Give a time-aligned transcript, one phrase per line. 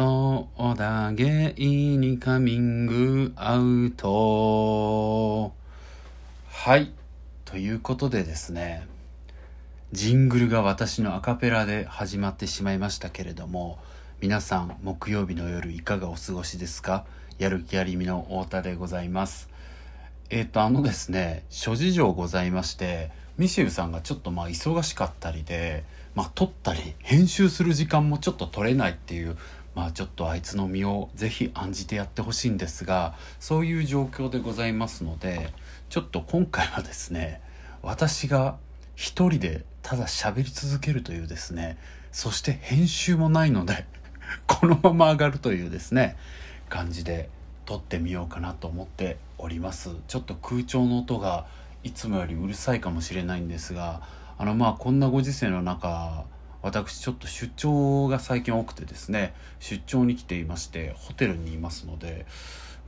[0.00, 5.52] そうだ、ゲイにカミングアウト。
[6.48, 6.90] はい。
[7.44, 8.86] ということでですね、
[9.92, 13.78] ジングルが私のアカペラで始まってしまいましたけれども、
[14.22, 17.04] 皆さん、木曜日の夜いかがお過ごしですか？
[17.38, 19.50] やる気ありみの太田でございます。
[20.30, 29.36] えっ、ー、と、あのですね、諸事情ございまして、ミシェルさんがちょっとまあ忙しかったりで、まあ撮ったり、編集する時間もちょっと取れないっていう、
[29.80, 35.54] まあちょっとあいつの身をぜひ案じてやってほしいんですが、そういう状況でございますので、
[35.88, 37.40] ちょっと今回はですね、
[37.80, 38.58] 私が
[38.94, 41.78] 一人でただ喋り続けるというですね、
[42.12, 43.86] そして編集もないので
[44.46, 46.18] このまま上がるというですね、
[46.68, 47.30] 感じで
[47.64, 49.88] 撮ってみようかなと思っております。
[50.08, 51.46] ちょっと空調の音が
[51.84, 54.02] いつもよりうるさいかもしれないんですが
[54.36, 56.24] あのまあこんなご時世の中
[56.62, 62.26] 私ちょっと出張が最近多くてですね出張に来ていましてホテルにいますので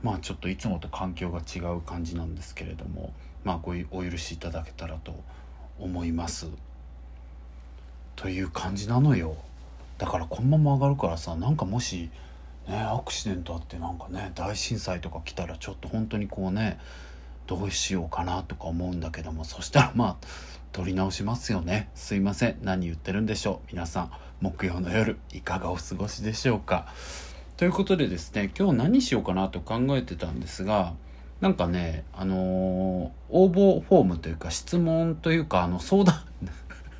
[0.03, 5.15] まあちょっといつもと環境が違う感じなんですけれどもまあごお許しいただけたらと
[5.79, 6.47] 思います。
[8.15, 9.35] という感じなのよ。
[9.97, 12.09] だからこのまま上がるからさなんかもし
[12.67, 16.79] ねアクシデントあってなんかね大震災とか来たらちょっと本当にこうね
[17.47, 20.27] どうしようかなとか思うんだけどもそしたらまあ
[20.73, 21.89] 撮り直しますよね。
[21.93, 22.57] すいません。
[22.63, 23.67] 何言ってるんでしょう。
[23.71, 26.87] 皆さん木曜の夜いかがお過ごしでしょうか。
[27.57, 30.93] ということでですね今日何しようかなと考えてたんですが
[31.41, 36.15] なんかねあのー、応募フォームというか質問というかあの相談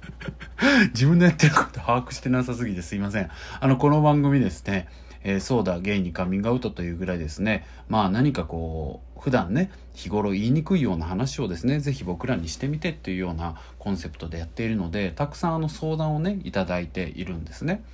[0.93, 3.29] 自分のやってること把握してなさすぎてすいません。
[3.59, 4.87] あのこの番組ですね
[5.23, 17.85] えー、そうだ、ゲイにカミングアウトというぐらいですね、まあ何かこう、普段ね、日頃言いにくいような話をですね、ぜひ僕らにしてみてっていうようなコンセプトでやっているので、たくさんあの相談をね、いただいているんですね。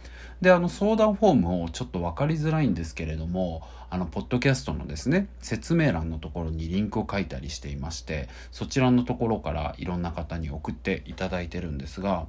[0.42, 12.26] で、あの相談フォームをちょっと分かりづらいんですけれども、あの、ポッドキャストのですね、説明欄のところにリンクを書いたりしていまして、そちらのところからいろんな方に送っていただいてるんですが、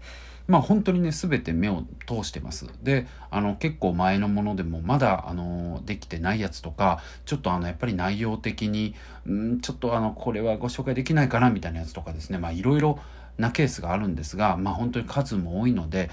[0.50, 2.66] まあ本当にね、全て目を通してます。
[2.82, 8.96] で、あの結構前のものでもまだあのできてないやつとか、ちょっとあのやっぱり内容的に、
[9.28, 12.98] んちょっとあのこれはご紹介できないかなみたいなやつとかですね、まあいろいろ
[13.38, 16.10] なケースがあるんですが、まあ本当に数も多いので、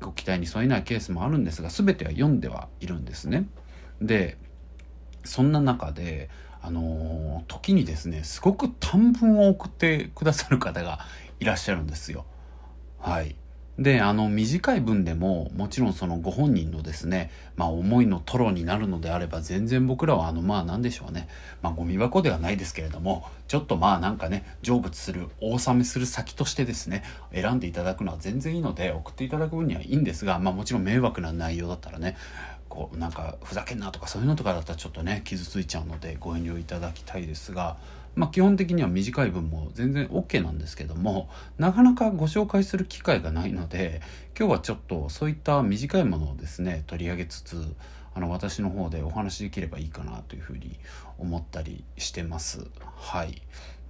[0.00, 3.46] ご期待に添えないケースもあるんですが、全ては読んではいるんですね。
[4.02, 4.38] で、
[5.22, 6.30] そんな中で、
[6.60, 10.98] あの時にですね、すごく短文を送ってくださる方が
[11.38, 12.26] いらっしゃるんですよ。
[12.98, 13.36] はい。
[13.78, 21.28] で、あの、短い文でも、もちろんそのご本人のですね、まあ思いのトロになるのであれば、全然僕らはあの、まあなんでしょうね。
[21.62, 32.16] まあゴミ箱ではないですけれども、ちょっとまあなんかね、成仏する、お納めする先としてですね、選んでいただくのは全然いいので、送っていただく分にはいいんですが、まあもちろん迷惑な内容だったらね、
[32.68, 37.78] こうなんかふざけんなとかそういうのとかだったらちょっとね傷ついちゃうのでご遠慮いただきたいですが
[38.18, 44.02] まあ基本的には短い文も全然 OK なんですけどもなかなかご紹介する機会がないので
[44.38, 47.74] 今日はちょっとそういった短いものをですね取り上げつつ
[48.14, 50.78] あの私の方でお話しできればいいかなというふうに
[51.18, 52.66] 思ったりしてます。
[52.96, 53.40] はい、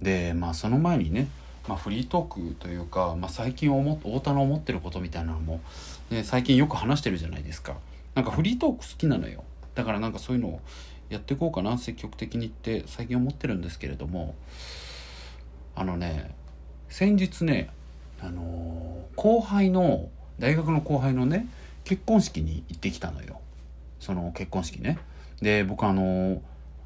[0.01, 1.27] でまあその前にね
[1.67, 5.61] まあ、フリートークというか、まあ、最近思太田の思ってることみたいなのも、
[6.09, 7.75] ね、最近よく話してるじゃないですか。
[8.15, 9.43] なんかフリートーク好きなのよ
[9.75, 10.61] だからなんかそういうのを
[11.09, 14.35] やっていこうかな積極的にって最近思ってるんですけれども
[15.75, 16.31] あのね
[16.89, 17.69] 先日ね
[18.21, 20.09] あのー、後輩の
[20.39, 21.47] 大学の後輩のね
[21.83, 23.39] 結婚式に行ってきたのよ
[23.99, 24.97] その結婚式ね
[25.41, 26.39] で僕あのー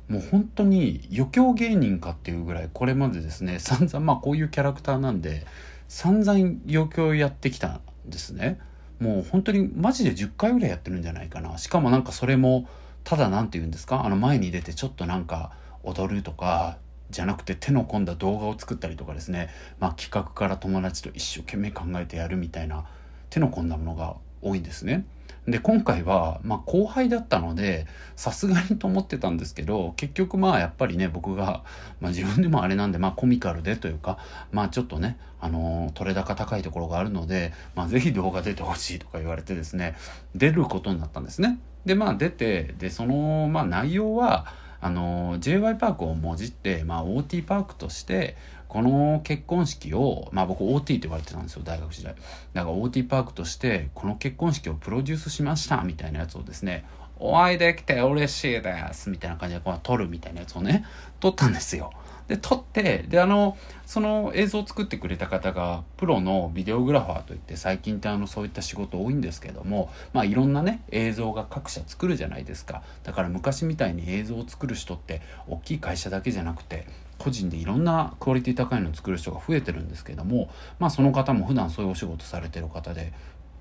[0.09, 5.45] もう本当に余興芸人かっていうぐらいこれまでですね散々まあこういうキャラクターなんで
[5.87, 6.33] 散々
[6.67, 8.59] 余興やってきたんですね。
[8.99, 11.57] もう本当にマジで10回ぐらいやってるんじゃないかな。
[11.57, 12.67] しかもなんかそれも、
[13.03, 14.05] ただ何て言うんですか？
[14.05, 15.51] あの前に出てちょっとなんか
[15.83, 16.77] 踊るとか、
[17.09, 19.49] じゃなくて手の込んだ動画を作ったりとかですね。
[19.79, 22.85] まあ企画から友達と一生懸命考えてやるみたいな
[23.29, 25.05] 手の込んだものが多いんですね。
[25.45, 27.85] で、今回は、まあ後輩だったので、
[28.15, 31.63] さすがにと思ってたんですけど、結局まあやっぱりね、僕が、
[31.99, 34.17] まあ自分でもあれなんで、まあコミカルでというか、
[34.53, 39.97] まあちょっとね、あのー、取れ高高いところがあるので、まあぜひ動画出てほしいとか言われてですね、
[40.33, 41.59] 出ることになったんですね。
[41.85, 44.45] で、まあ出て、で、その、まあ内容は、
[44.83, 45.77] あの J.Y.
[45.77, 48.35] パークをもじって、まあ、OT パークとして
[48.67, 52.15] この結婚式をまあ僕 OT って言われてたんですよ大学時代
[52.53, 56.85] だから OT パークとしてこの結婚式をプロデュースしましたみたいなやつをですね
[57.17, 60.83] お会いできて嬉しいですみたいな感じでこう撮るみたいなやつをね
[61.21, 61.93] 撮ったんですよ
[62.33, 72.81] で、撮って、で、あの、その映像を作ってくれた方が、プロのビデオグラファーといって、最近ってあの、そういった仕事多いんですけども、まあ、いろんなね、映像が各社作るじゃないですか。
[73.03, 76.87] だから昔みたいに映像を作る人って、大きい会社だけじゃなくて、
[77.19, 80.49] 個人でいろんなクオリティ高いのを作る人が増えてるんですけども、
[80.79, 83.13] まあ、その方も普段そういうお仕事されてる方で、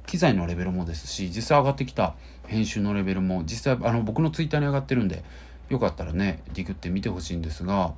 [0.07, 2.15] 機材のレベルもですし実際上がってきた
[2.47, 5.23] 編集のレベルも実際あの僕のツイッターに上がってるんで
[5.69, 7.95] よかったらねディグって見てほしいんですが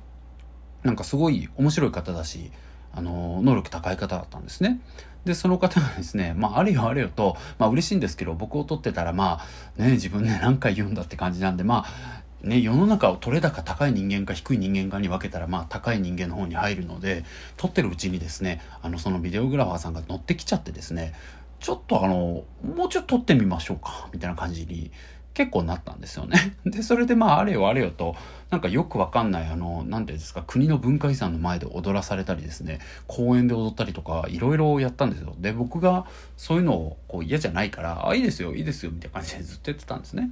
[0.85, 2.51] なんかすごい面白い方だし
[2.93, 4.79] あの能力高い方だったんですね。
[5.25, 9.41] で、その方がですね、まあ、あれよあれよと、まあ、嬉しいんですけど、僕を撮ってたら、ま
[9.77, 17.25] あ、ね、自分ね、何回言うんだって感じなんで、まあ、ね、世の中を取れ高高い人間か低い人間かに分けたら、まあ、高い人間の方に入るので、
[17.57, 21.13] 撮ってるうちにですね、あの、そのビデオグラファーさんが乗ってきちゃってですね、
[21.59, 24.91] ちょっとあの、もうちょっと撮ってみましょうか、みたいな感じに
[25.35, 26.55] 結構なったんですよね。
[26.65, 28.15] で、それでまあ、あれよあれよと、
[28.49, 35.35] なんかよくわかんない、あの、なんていうんですか、国の文化遺産の前で踊らされたりですね、公園で踊ったりとか、いろいろやったんですよ。
[35.37, 36.05] で、僕が
[36.37, 40.31] そういうのをこう嫌じゃないから、あ、いいですよ、いいですよ、みたいな感じで ずっとやってたんですね。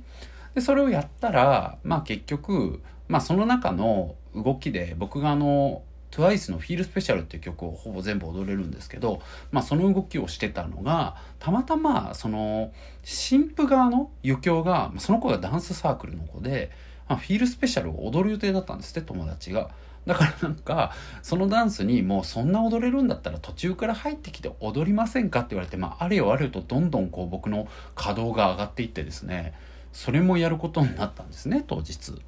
[0.55, 5.83] で、それをやったら、まあ結局、まあその中の動きで僕があの、
[6.13, 9.21] TWICE の「フィールスペシャル」っていう曲をほぼ全部踊れるんですけど、
[9.51, 12.71] まあ、その動きをしてたのがたまたまその
[13.03, 16.69] 新婦側の余興がその子がダンスサークルの子で、
[17.09, 19.71] まあ、フィールスペシャルを踊る予定だったんですって友達が。
[20.05, 29.53] だからなんかそのダンスにもうそんな踊れるんだったら途中から入ってきて踊りませんかって言われて、まあ、あれよあれよとどんどんこう僕の稼働が上がっていってですね
[29.93, 32.21] それもやることになったんですね当日。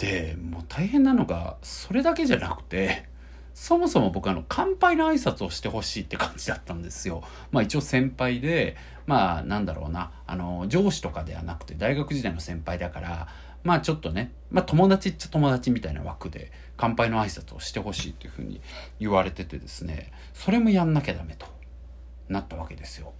[0.00, 3.04] でもう大変なのがそれだけじゃなくて
[3.52, 7.22] そもそも僕あの乾杯の挨拶をしてほしいって感じだったんですよ。
[7.52, 8.76] まあ一応先輩で
[9.06, 13.28] まあなんだろうなあの上司とかではなくて大学時代の先輩だから
[13.62, 18.62] まあちょっとね、まあ友達っちゃ友達みたいな枠で乾杯の挨拶をしてほしいっていうふうに
[19.00, 21.46] 言われててですねそれもやんなきゃダメと
[22.30, 23.12] なったわけですよ。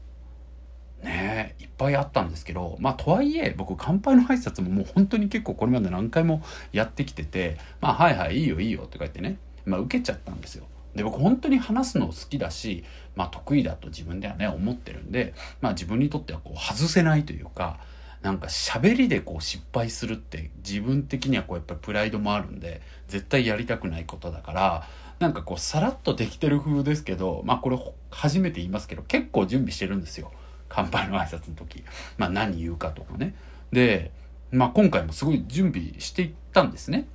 [1.02, 6.42] ねいっぱいあったんですけどまあとはいえ僕乾杯の挨拶ももう本当に結構これまで何回も
[6.72, 10.66] やってきててまあはいはいいいよいいよとか言ってねまあ受けちゃったんですよ。
[10.94, 17.78] で僕本当に話すの好きだし、まあ、得意だと自分ではね思ってるんで、まあ、自分にとってはこう外せないというか
[18.22, 24.86] なんか喋りでこう失敗するって自分的にはこうやっぱりプライドもあるんで絶対やりたくないことだから
[25.20, 27.78] なんかこうさらっとできてる風ですけどまあこれ
[28.10, 30.32] 初めて言いますけど結構準備してるんですよ。
[30.70, 31.84] 乾杯の挨拶の時、
[32.16, 33.34] まあ何言うかとかね。
[33.72, 34.10] で、
[34.50, 37.06] まあ今回もすごい準備していったんですね。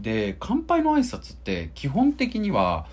[0.00, 2.86] で、乾杯の挨拶って基本的には、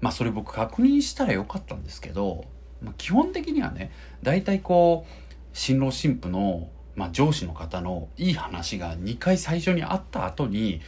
[0.00, 2.44] まあそれ僕確認したらよかったんですけど、
[2.82, 3.90] まあ、基本的にはね、
[4.22, 5.12] 大体こう、
[5.52, 10.80] 新郎新婦の、まあ、上司の方のいい話が2回最初にあった後に、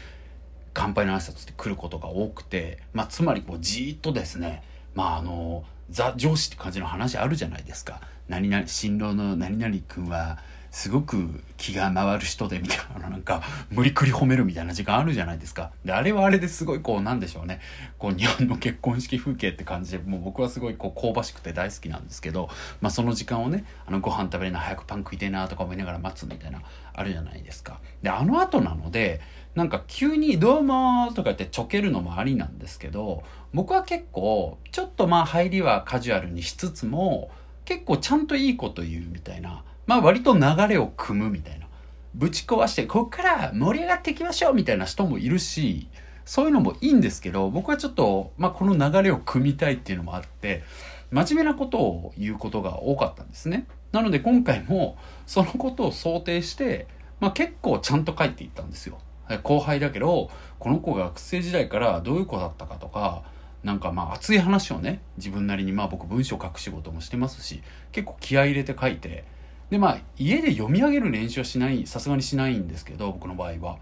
[0.75, 4.63] 乾杯の挨拶って来ることが多くて、まあ、つまりこうじーっとですね、
[4.95, 8.01] まああの、ザ上司って感じの話あるじゃないですか。
[8.29, 10.39] 何々、新郎の何々君は、
[10.73, 15.71] すごく気が回る人でみたいななんか無理くり褒めるみたいな時間あるじゃないですか。
[15.85, 17.61] で、あれはあれですごいこうなんでしょうね。
[17.99, 22.49] こう日本の結婚式風景って感じでもう僕はすごいこう香ばしくて大好きなんですけど、
[22.81, 26.63] まあその時間をね、あのご飯食べれない早くパン食いてなとか思いながら待つみたいな
[26.95, 27.79] あるじゃないですか。
[28.03, 29.21] で、あの後なので、
[29.55, 37.31] なんか急にどうもとか言ってちょけるのもありなんですけど、僕は結構ちょっとまあ入りはカジュアルにしつつも、
[37.67, 41.67] 結構ちゃんといいこと言うみたいな、まあ割と流れを組むみたいな。
[42.15, 45.89] ぶち壊して、こっから盛り上がっていきましょうみたいな人もいるし、
[46.25, 50.63] そういうのもいいんですけど、僕はちょっと、まあこの流れを組みたいっていうのもあって、
[51.11, 53.67] 真面目なことを言うことが多かったんですね。
[53.93, 56.87] なので今回もそのことを想定して、
[57.21, 58.99] まあ結構ちゃんと書いていったんですよ。
[59.43, 63.23] 後輩だけど、この子が学生時代からどういう子だったかとか、
[63.65, 69.25] なんかまあ熱い話をね、自分なりにまあ僕文章書く仕事もしてますし、結構気合入れて書いて、
[69.71, 73.79] でまあ家で読み上げる練習はしない、さすがにしないんですけど、僕の場合は。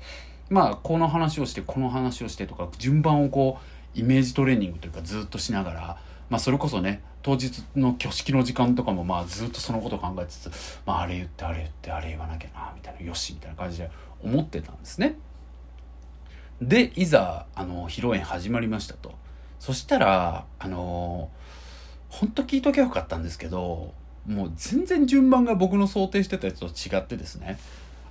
[0.48, 13.90] まあこの話をして、この話をしてとか、順番をこう、イメージトレーニングというかずっとしながら、まあそれこそね、当日の挙式の時間とかもまあずっとそのこと考えつつ、まああれ言ってあれ言ってあれ言わなきゃな、みたいな、よし、みたいな感じで
[14.22, 15.16] 思ってたんですね。
[16.60, 19.14] で、いざ、あの、披露宴始まりましたと。
[19.58, 23.94] そしたら、あのー、ほんと聞いとけばよかったんですけど、
[24.26, 27.58] もう全然順番が僕の想定してたやつと違ってですね、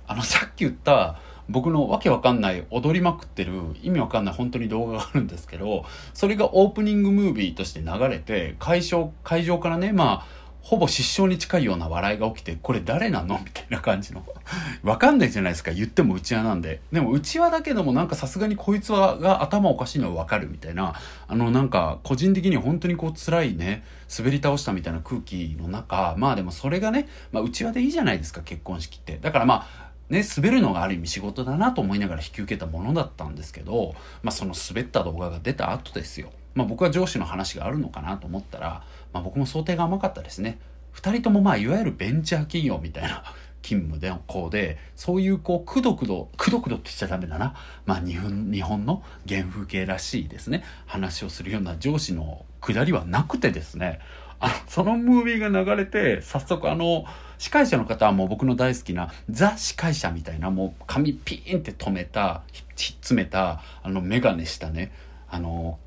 [0.06, 3.52] あの、さっき言った僕のわけわかんない踊りまくってる
[3.82, 13.38] 意味わかんない本当に動画があるんですけど、それがオープニングムービーとして流れて、会場、会場からね、まあ、ほぼ失笑に近いような笑いが起きて、これ誰なの？
[13.38, 14.24] みたいな感じの。
[14.82, 15.70] わかんないじゃないですか。
[15.70, 16.80] 言っても内輪なんで。
[16.92, 20.94] でも内輪だけどもなんかさすがにこいつはが頭おかしいのはわかるみたいな。
[21.26, 23.84] あのなんか個人的に本当にこう辛いね、
[24.16, 29.18] 滑り倒したみたいな空気の中、まあでもそれがね、まあ内輪でいいじゃないですか、結婚式って。
[29.20, 36.30] だからまあ、ね、滑るのがある意味仕事だなと思いながら引き受けたものだったんですけど、まあその滑った動画が出た後ですよ。
[36.54, 40.58] まあ僕は上司の話があるのかなと思ったら、まあ僕も想定が甘かったですね。
[40.92, 43.22] 二人ともまあいわゆるベンチャー企業みたいな
[43.62, 47.54] 勤務でこうでそういうこうくどくどくどくどって言っちゃダメだな。
[47.86, 50.64] まあ日本日本の原風景らしいですね。
[50.86, 54.00] 話をするような上司のくだりはなくてですね。
[54.40, 57.04] あのそのムービーが流れて早速あの
[57.36, 62.42] 司会者の方はもう僕の大好きなザ司会者みたいなもう髪ピーンって止めた
[62.76, 64.92] ひっつめたあの眼鏡したね。
[65.28, 65.78] あの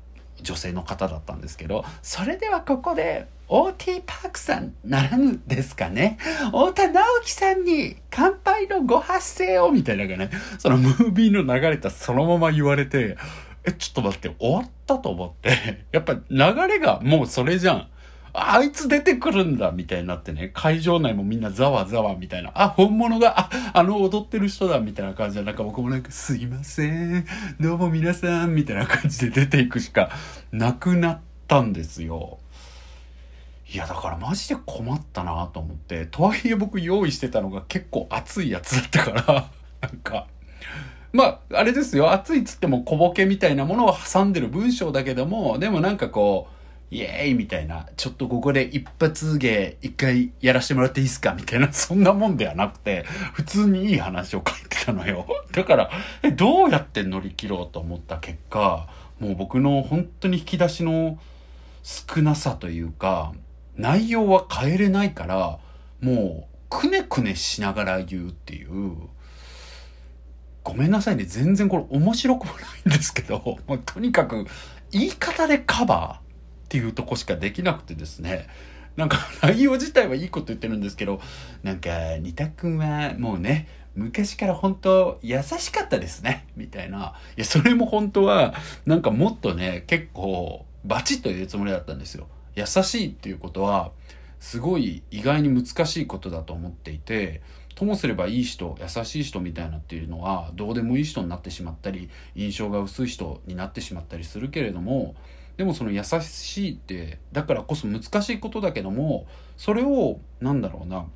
[0.44, 6.18] 女性の方だったんですけど、それではここで、OT パークさんならぬですかね。
[6.46, 13.16] 太田直樹さんに乾杯のご発声をみたいなのがね、そのムービーの流れたそのまま言われて、
[13.64, 17.88] え、ちょっと待って、終わったと思って、やっぱ流れがもうそれじゃん。
[18.36, 27.26] あいつ出てくるんだみたいになってね、会場内もみんなざわざわみたいな、あ、本物が、あ、あの踊ってる人だみたいな感じで、なんか僕もなんか、すいません、
[27.60, 30.10] どうも皆さん、みたいな感じで出ていくしか
[30.50, 32.38] なくなったんですよ。
[33.72, 39.50] いや、だからマジで困ったなと思って、とはいえ僕用意してたのが結構熱いやつだったから、
[39.80, 40.26] なんか、
[41.12, 51.34] まあ、あれですよ、熱いっつっても小ボケみたいなものを挟んでる文章だけども、でもなんかこう、イエーイみたいな、ちょっとここで一発芸一回やらせてもらっていいですか？
[51.34, 55.26] みたいな、 そんなもんではなくて、普通にいい話を書いてたのよ。
[55.52, 55.90] だから、
[56.22, 58.88] え、どうやって乗り切ろうと思った結果、
[59.18, 61.18] もう僕の本当に引き出しの
[61.82, 63.32] 少なさというか、
[63.76, 65.58] 内容は変えれないから、
[66.00, 68.92] もう、くねくねしながら言うっていう、
[70.62, 71.24] ごめんなさいね。
[71.24, 74.46] 全然これ面白くもないんですけど、 もうとにかく
[74.92, 76.23] 言い方でカバー。
[76.74, 78.48] っていうとこしかできなくてですね。
[78.96, 81.20] なんか 内容自体はいいこと言ってるんですけど、
[81.62, 86.48] なんか、二択くんはもうね、昔から本当優しかったですね。
[86.56, 87.14] みたいな。
[87.36, 88.54] いや、それも本当は、
[88.86, 92.26] なんかもっとね、結構、バチッと言うつもりだったんですよ。
[92.56, 93.92] 優しいっていうことは、
[94.40, 97.40] すごい意外に難しいことだと思っていて、
[97.76, 105.14] ともすればいい人、優しい人みたいなっていうのは、どうでもいい人になってしまったり、印象が薄い人になってしまったりするけれども、
[105.56, 111.06] でもその優しいってだからこそ難しいことだけどもそれをなんだろうな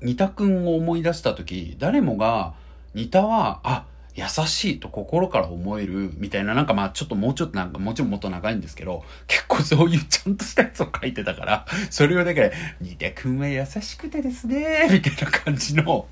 [0.00, 2.54] 似たくんを思い出した時誰もが
[2.94, 16.08] 似たはあ優しいと心から思えるみたいななんかまあちょっともうちょっとなんかもちろんもっと長いんですけど結構そういうちゃんとしたやつを書いてたからそれをだから似たくんは優しくてですねみたいな感じのも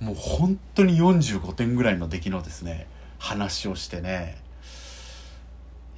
[0.00, 4.45] う本当に45点ぐらいの出来のですね話をしてね。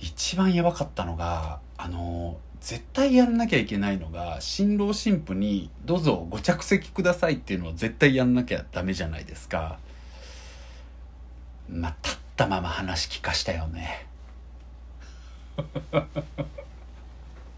[0.00, 9.78] 一番やばかったのがあの絶対やんなきゃいけないのが新郎新婦に「どうぞご着席ください」っていうのを絶対やんなきゃダメじゃないですか。
[11.68, 14.06] まあ立ったまま話聞かしたよね。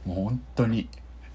[0.05, 0.89] もう本当に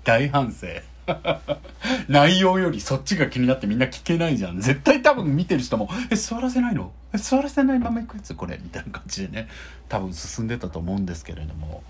[0.03, 0.67] 大反省
[2.09, 4.59] 内容よりそっちが気になってみんな聞けないじゃん。
[4.59, 6.91] 絶対多分見てる人も、え、座らせないの？
[7.13, 8.59] え、座らせないまま行くやつこれ。
[8.61, 9.47] みたいな感じでね、
[9.89, 11.83] 多分進んでたと思うんですけれども、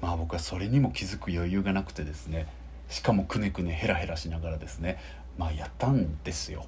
[0.00, 2.46] まあ僕はそれにも気づく余裕がなくてですね、
[2.88, 4.98] しかもくねくねヘラヘラしながらですね、
[5.38, 6.66] まあやったんですよ。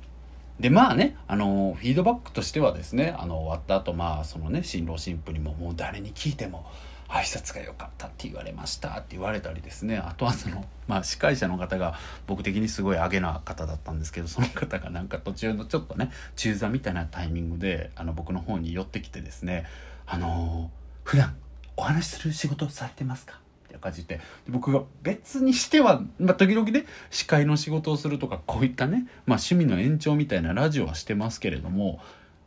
[0.61, 6.67] で、まあね、あの、フィードバックとしてはですね、あの、終わった後、まあ、そのね、新郎新婦にももう誰に聞いても、
[7.09, 11.95] 挨拶が良かったって言われましたって言われたりですねあとはその、まあ、司会者の方が
[12.27, 19.65] 僕的にすごいアゲな方だったんですけどその方がなんか途中のちょっとね中座みたいなタイミングであの僕の方に寄ってきてですね
[20.07, 21.35] 「あのー、普段
[21.77, 32.01] お話しする仕事されてますか?」って感じで僕が別にしては、まあ、時々ね司会の仕事をするとかこういったね、まあ、趣味の延長みたいなラジオはしてますけれども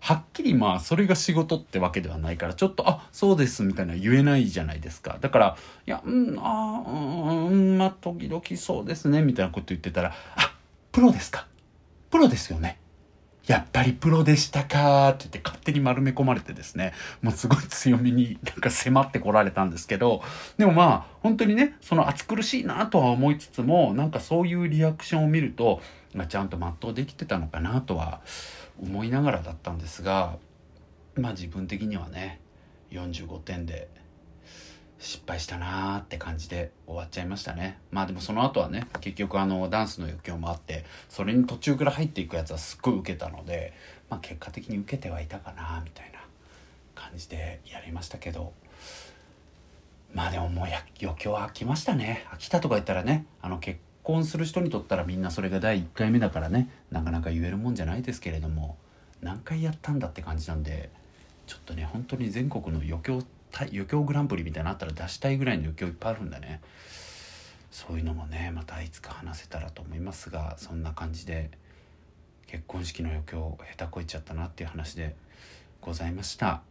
[0.04, 5.20] はっきりまあそれが仕事ってわけではないからちょっとあそうですみたいな言えないじゃないですか。
[5.22, 10.56] だからいやうんあうんまあ時々そうですねみたいなこと言ってたらあ
[10.92, 11.48] プロですか？
[12.10, 12.80] プロですよね。
[13.48, 15.10] やっぱりプロでしたか？
[15.10, 20.22] って言って勝手に丸め込まれてですね、もうすごい強めになんか迫ってこられたんですけど、
[20.58, 25.82] でもまあ本当にね、その暑苦しいなとは思いつつも、なんかそういうリアクションを見ると、
[26.30, 28.22] ちゃんと全うできてたのかなとは
[28.82, 30.38] 思いながらだったんですが
[31.16, 32.40] まあ自分的にはね
[32.92, 33.88] 45点で
[35.00, 37.80] 失敗したなーって感じで終わっちゃいましたね。
[37.90, 43.74] まあでもその後はね結局あのダンスの余興もあってそれに途中から入っていくやつはすっごい受けたので
[44.10, 46.20] まあ結果的に受けてはいたかなみたいな
[46.94, 48.54] 感じでやりましたけど
[50.14, 52.28] まあでももうや余興は飽きましたね。
[52.32, 56.70] 飽きたとか言ったらねあの結婚する人にとったらみんなそれが第1回目だからね。
[56.92, 58.78] なかなか言えるもんじゃないですけれども。
[59.22, 60.90] 何回やったんだって感じなんで
[61.46, 66.62] ちょっとね本当に全国の余興余興グランプリみたいなのあったら出したいぐらいの余興いっぱいあるんだね。
[67.70, 71.52] そういうのもねまたいつか話せたらと思いますがそんな感じで
[72.48, 75.16] 結婚式の余興下手こいちゃったなっていう話で
[75.80, 76.62] ございました。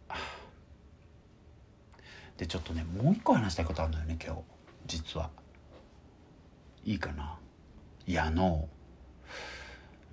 [2.36, 4.42] でちょっとねもう一個話したいことあるんだよね今日。
[4.86, 5.30] 実は。
[6.84, 7.38] いいかな。
[8.06, 8.68] いやあの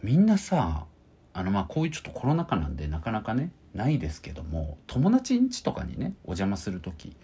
[0.04, 0.86] みんなさ
[1.34, 7.16] あのまあこういうちょっとコロナ禍なんでなかなかねないですけども友達ん家とかにねお邪魔する時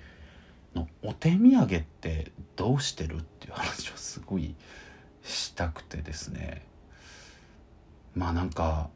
[0.76, 4.56] のお手土産ってどうしてるっていう話をすごい
[5.24, 6.66] したくてですね。
[8.16, 8.90] まあなんか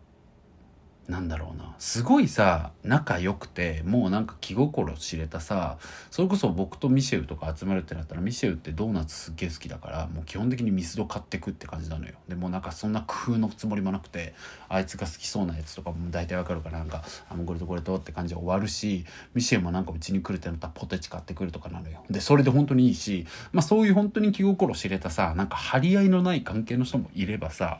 [1.07, 1.73] なんだろうな。
[1.79, 5.77] すごいさ仲良くてもうなんか気心知れたさ
[6.11, 12.15] それこそ僕とミシェウとか集まるってなったらミシェウってドーナツすっげえ好きだからもう基本的にミスド買ってくって感じなのよ。
[12.27, 14.33] でもなんかそんな工夫のつもりもなくて
[14.67, 22.03] あいつが好きそうなやつとかも大体わかるからなんかあもうこれとこれとって感じで終わるしミシェウもなんかうちに来るってなったらポテチ買ってくるとかなのよ。
[22.09, 27.79] でそれで本当にいいしまあそういう本当に気心知れたさなんか張り合いのない関係の人もいればさ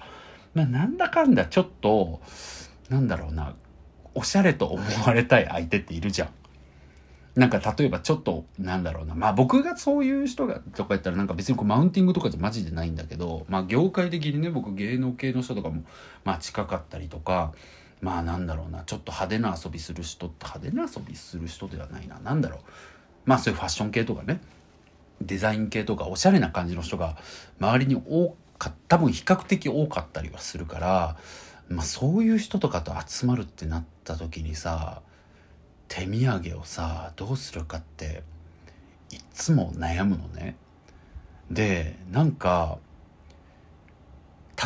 [0.53, 2.22] まあなんだかんだちょっと
[2.89, 3.56] なんだろうな、
[4.15, 6.29] おしゃれと思われたい相手っているじゃん。
[7.36, 9.13] なんか例えばちょっとなんだろうな。
[9.13, 15.84] まあ僕がそういう人がとか言ったらなんか別にこうマウンティングとかじゃマジでないんだけど、まあ業界的にね、僕芸能系の人とかも
[16.24, 17.53] まあ近かったりとか、
[18.01, 22.20] まあなんだろうな、ちょっと派手な遊びする人って派手な遊びする人ではないな。
[22.20, 22.60] なんだろう。
[23.25, 24.41] まあそういうファッション系とかね、
[25.22, 27.17] デザイン系とかおしゃれな感じの人が
[27.60, 31.17] 周りに多かった、多分比較的多かったりはするから、
[31.70, 35.02] まあ、そういう人とかと集まるってなった時にさ
[35.88, 38.24] 手土産をさどうするかって
[39.12, 40.56] いつも悩むのね。
[41.52, 42.78] でなんか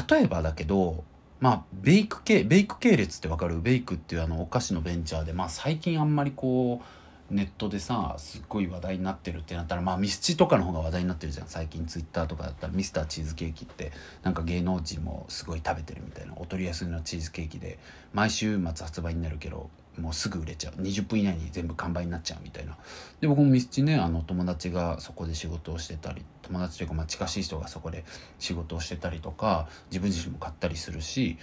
[0.10, 1.03] 例えばだけど
[1.39, 3.62] まあベイク系ベイク系列ってわかる？
[3.62, 6.85] ベイクっていうあのお菓子のベンチャーでまあ最近あんまりこう
[7.31, 11.48] ネットでさすっごい話題になってるってなったらまあミスチとかの方が話題になってるじゃん。
[11.48, 13.91] 最近ツイッターとかだったらミスターチーズケーキって
[14.24, 17.79] なんか芸能人もすごい食べてるみたいなお取りやすいのチーズケーキで
[18.13, 20.81] 毎週末発売になるけどもうすぐ売れちゃう。
[20.81, 22.77] 20分以内に全部完売になっちゃうみたいな。
[23.22, 28.03] で僕もミスチねあの友達がそこで仕事をしてたり友達というかまあ近しい人がそこで
[28.39, 31.37] 仕事をしてたりとか自分自身も買ったりするし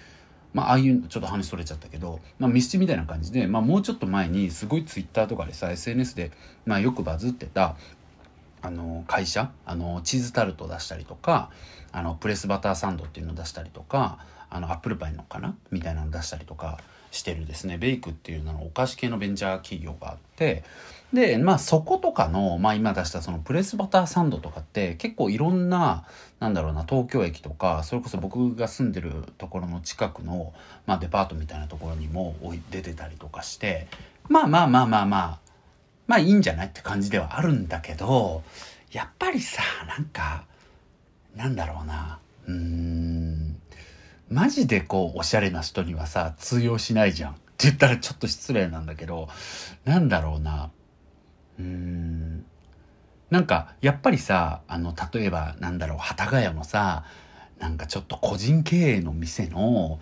[0.54, 6.32] まあ、あいうちょっと話それちゃったけど、まあ、ミスチみたいな感じで、まあ、もうちょっと前にすごいツイッターとかでさ SNS で、
[6.64, 7.76] まあ、よくバズってた
[8.62, 11.50] あの会社あのチーズタルト出したりとか
[11.92, 14.18] あのプレスバターサンドっていうの出したりとか
[14.50, 15.54] あのアップルパイのかな？
[15.70, 16.78] みたいなの出したりとか
[17.10, 17.78] してるですね。
[17.78, 20.64] ベイクっていうのお菓子系のベンチャー企業があって
[21.12, 26.04] でまあそことかの、まあ、今出したそのプレスバターサンドとかって結構いろんな
[26.40, 30.52] なんだろうな東京駅とかそれこそ僕が住んでるところの近くの、
[30.86, 32.36] まあ、デパートみたいなところにも
[32.70, 33.88] 出てたりとかして
[34.28, 35.38] まあまあまあまあまあ
[36.06, 38.42] まあいいんじゃないって感じではあるんだけど
[38.92, 40.44] やっぱりさなんか
[41.34, 43.60] なんだろうなうーん
[44.30, 47.32] マジでこうおしゃれな人にはさ通用しないじゃん。
[47.32, 49.28] って言ったらちょっと失礼なんだけど
[49.84, 50.70] なんだろうな
[51.58, 52.44] うーん
[53.30, 57.04] なんかやっぱりさあの例えばなんだろう幡ヶ谷のさ
[57.58, 59.98] なんかちょっと個人経営の店の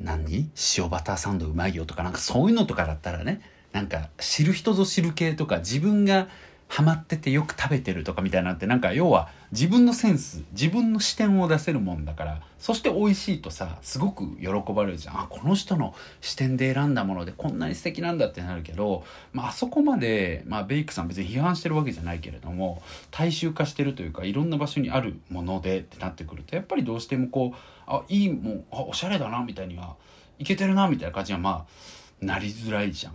[0.00, 0.50] 何？
[0.76, 3.40] 塩バターサンドうまいよとかなんかそういうのとかだったらね
[3.72, 6.28] なんか知る人ぞ知る系とか自分が
[6.68, 19.02] ハマっててよく食べてるとかみたいなってなんか要は自分のセンス自分の視点を出せるもんだからそして美味しいとさすごく喜ばれるじゃんあこの人の視点で選んだものでこんなに素敵なんだってなるけど、
[19.32, 29.96] まあ、あそこまで、まあ、ベイクさん別に批判してるわけじゃないけれども大衆化してるというかいろんな場所にあるものでってなってくるとやっぱりどうしてもこうあいいもんあおしゃれだなみたいには
[30.38, 33.14] いけてるなみたいな感じにはまあなりづらいじゃん。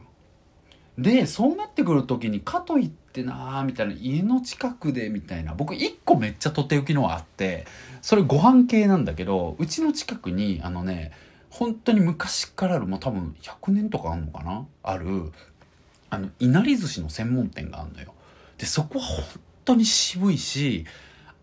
[0.98, 7.67] でそうなってくる時にかといってってなーみたいな家の近くでみたいな僕1個めっちゃとっておきのはあって
[8.02, 11.12] それご飯系なんだけどうちの近くにあのね
[11.52, 15.32] 本当に昔からあるもう多分100年とかあんのかなある
[16.10, 18.15] あのいなり寿司の専門店があるのよ。
[18.58, 19.26] でそこは本
[19.65, 20.86] 当に渋いし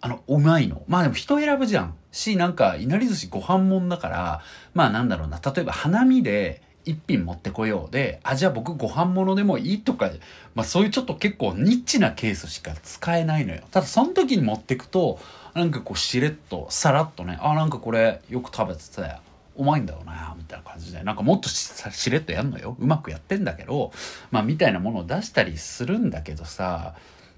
[0.01, 0.83] あのうまいの。
[0.89, 1.95] まあでも人選ぶじゃん。
[2.11, 4.43] しなんかいなり寿司ご飯もんだから
[4.75, 5.41] まあなんだろうな。
[5.45, 10.11] 例えば花見で一品持ってこようで、あ、じゃあ僕ご飯物でもいいとか、
[10.55, 13.63] まあそういうちょっと結構ニッチなケースしか使えないのよ。
[13.71, 15.19] ただその時に持ってくと、
[15.55, 19.17] なんかこうしれっと、さらっとね、あ、なんかこれよく食べてて、
[19.57, 22.77] うまいんだよな、みたいな感じで、なんかもっとしれっとやんのよ。
[22.79, 23.93] うまくやってんだけど、
[24.31, 26.95] まあみたいなものを出したりするんだけどさ、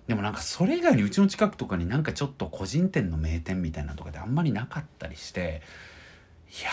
[0.07, 5.63] でもなんかそれ以外にうちの近くとかになんかちょっと個人店の名店みたいなとかであんまりなかったりして、
[6.61, 6.71] いや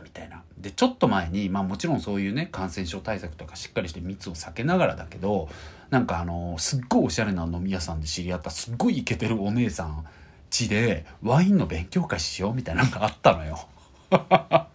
[0.00, 0.42] ーみたいな。
[0.58, 5.48] で、ちょっと前に、まあもちろんそういうね、感染症対策とかしっかりして密を避けながらだけど、
[5.90, 10.04] なんかあの、すっごいおしゃれな飲み屋さんで知り合ったすっごいイケてるお姉さん
[10.50, 13.68] 家でワインの勉強会しようみたいなのがあったのよ。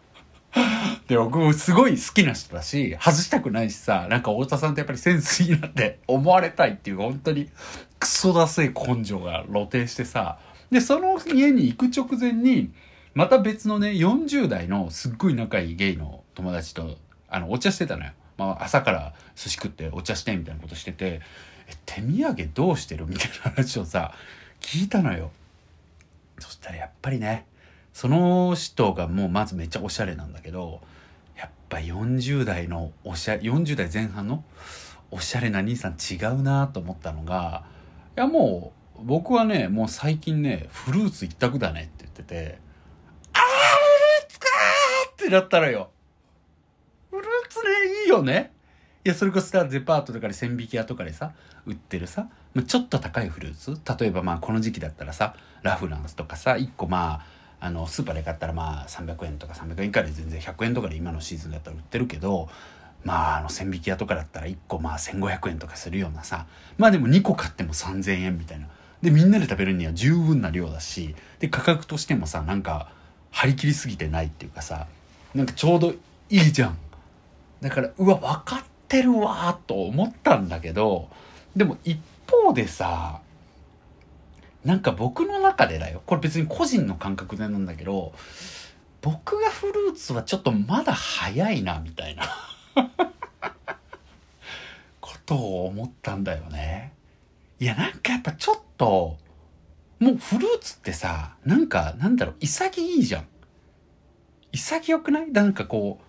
[1.08, 7.50] で、僕もすごい好きな人だし、外したくないしさ、なんか太田さんってやっぱりセンスいいなって 思われたいっていう本当に
[8.00, 10.39] クソだせい根性が露呈してさ、
[10.72, 12.72] で、その家に行く直前に、
[13.18, 18.12] また別のね、40代のすっごい仲いいゲイの友達と、あの、お茶してたのよ。
[18.38, 21.22] まあ、朝から寿司食ってお茶してみたいなことしてて、
[21.68, 23.08] え、手土産どうしてる？
[23.08, 24.14] みたいな話をさ、
[24.62, 25.32] 聞いたのよ。
[26.38, 27.48] そしたらやっぱりね、
[27.92, 30.82] その人がもうまずめっちゃおしゃれなんだけど、
[31.36, 34.44] やっぱ40代のおしゃ、40代前半の
[35.10, 37.64] おしゃれな兄さん違うなと思ったのが、
[38.16, 42.67] いやもう、僕はね、もう最近ね、フルーツ一択だねって言ってて、
[45.28, 45.90] ってなったのよ。
[47.12, 48.54] フルーツね、いいよね。
[49.04, 51.34] いや、それこそさ、デパートとかで千匹屋とかでさ、
[51.66, 52.30] 売ってるさ、
[52.66, 57.26] ちょっと高いフルーツ例えばまあこの時期だったらさ、ラフランスとかさ、1個ま
[57.60, 62.48] あ、あの、スーパーで買ったらまあ300円とか300円以下で全然100円とかで今のシーズンだったら売ってるけど、
[63.04, 66.46] まああの千匹屋とかだったら1個まあ1500円とかするようなさ、
[66.78, 68.68] まあでも2個買っても3000円みたいな。
[69.02, 72.92] で、みんなで食べるには十分な量だし、で、価格としてもさ、なんか、
[73.32, 74.88] 張り切りすぎてないっていうかさ、
[75.34, 75.98] なんかちょうどい
[76.30, 76.78] いじゃん。
[77.62, 81.10] だから、うわ、分かってるわと思ったんだけど、
[81.56, 83.22] でも一方でさ、
[84.63, 86.02] なんか僕の中でだよ。
[86.06, 88.13] これ別に個人の感覚でなんだけど、
[89.02, 92.26] 僕がフルーツはちょっとまだ早いな、みたいな
[95.00, 96.94] ことを思ったんだよね。
[97.60, 99.18] いや、なんかやっぱちょっと、
[100.00, 103.28] もうフルーツってさ、なんか、なんだろう、潔いじゃん。
[104.58, 105.32] 潔くない？
[105.32, 106.00] なんかこ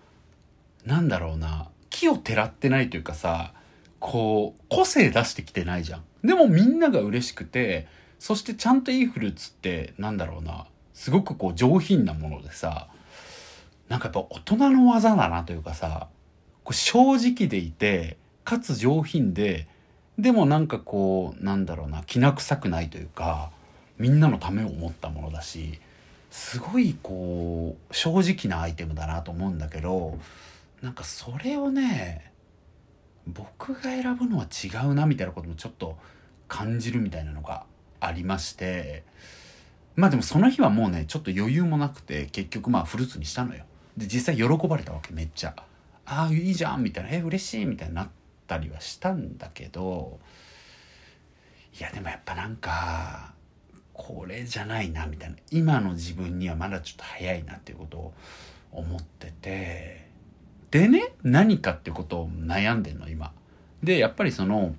[0.85, 3.53] う、なんだろうな、木をてらってないというかさ、
[3.99, 6.03] こう、個性出してきてないじゃん。
[6.23, 12.87] でもみんなが嬉しくて、そしてちゃんといいフルーツって、なんだろうな、すごくこう上品なものでさ、
[13.87, 16.07] なんかやっぱ大人の技だなというかさ、
[16.63, 19.67] こう正直でいて、かつ上品で、
[20.17, 23.51] でもなんかこう、なんだろうな、きな臭くないというか、
[23.97, 25.79] みんなのためを思ったものだし、
[26.29, 30.17] すごいこう正直なアイテムだなと思うんだけど
[30.81, 32.31] なんかそれをね
[33.27, 35.97] 僕が選ぶのは違うなみたいなこともちょっと
[36.47, 37.65] 感じるみたいなのが
[37.99, 39.03] ありまして
[39.95, 43.65] まあでもその日はもうねちょっと余裕もなくて結局まあフルーツにしたのよ。
[43.97, 45.53] で実際喜ばれたわけめっちゃ。
[46.05, 47.09] ああいいじゃんみたいな。
[47.11, 48.09] え嬉しいみたいになっ
[48.47, 50.19] たりはしたんだけど
[51.77, 53.33] いやでもやっぱなんか
[53.99, 55.35] これじゃないなみたいな。
[55.51, 58.13] 今の自分にはまだちょっと早いなっていうことを
[58.71, 60.07] 思ってて。
[60.71, 63.33] でね何かってことを悩んでんの今。
[63.83, 64.73] でやっぱりその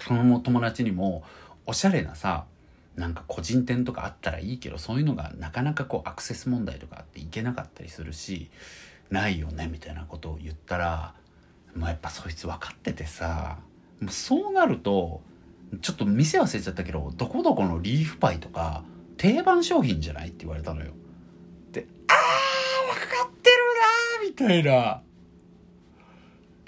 [0.00, 1.22] その友達にも
[1.66, 2.46] おしゃれなさ
[2.96, 8.50] なんか個人店とかあったらいいけどそういうのがなかなかこうアクセス問題とかあっていけなかったりするし
[9.10, 11.14] ないよねみたいなことを言ったら
[11.76, 13.58] もうやっぱそいつ分かっててさ
[14.00, 15.20] もうそうなると
[15.80, 18.84] ちょっと店忘れちゃったけど、どこどこのリーフパイとか、
[19.16, 20.92] 定番商品じゃないって言われたのよ。
[21.72, 23.56] で、あー、わかってる
[24.20, 25.02] なみたいな。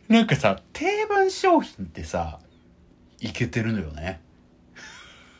[0.08, 2.38] なんかさ、定番商品ってさ、
[3.20, 4.20] いけてるのよね。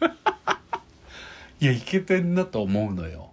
[1.61, 3.31] いや、いけてんなと思うのよ。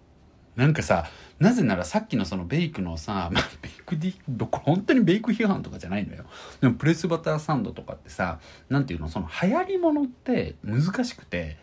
[0.56, 1.10] なんかさ、
[1.44, 4.16] なぜならさっきのそのベイクのさ、まあ、ベイクディ、
[4.48, 6.24] これ本当にベイク批判とかじゃないのよ。
[6.62, 11.58] でもプレスバターサンドとかってさ、なんていうの、その流行り物って難しくて、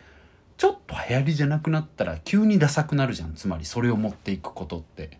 [0.57, 3.33] ちょっと流行りじゃなくなったら急にダサくなるじゃん。
[3.33, 5.17] つまりそれを持っていくことって。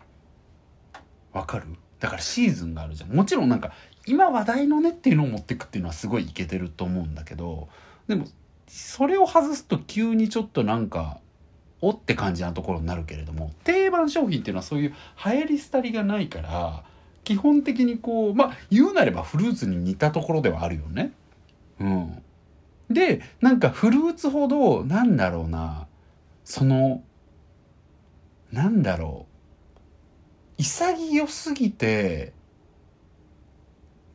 [1.32, 1.66] わかる？
[1.98, 3.10] だからシーズンがあるじゃん。
[3.10, 3.72] もちろんなんか、
[4.06, 7.68] 今話題のねっていうのを持っていくっていうのはすごいいけてると思うんだけど、
[8.06, 8.26] でも、
[8.68, 11.18] それを外すと急にちょっとなんか、
[11.82, 16.84] おって感じなところになるけれども定番商品っていうのはそういう流行り廃りがないから
[17.24, 21.12] 基本的にこうまあ言うなればフルーツに似たところではあるよね。
[21.78, 22.22] うん。
[22.90, 25.86] でなんかフルーツほどなんだろうな
[26.44, 27.02] その
[28.50, 29.26] なんだろ
[30.58, 32.32] う潔すぎて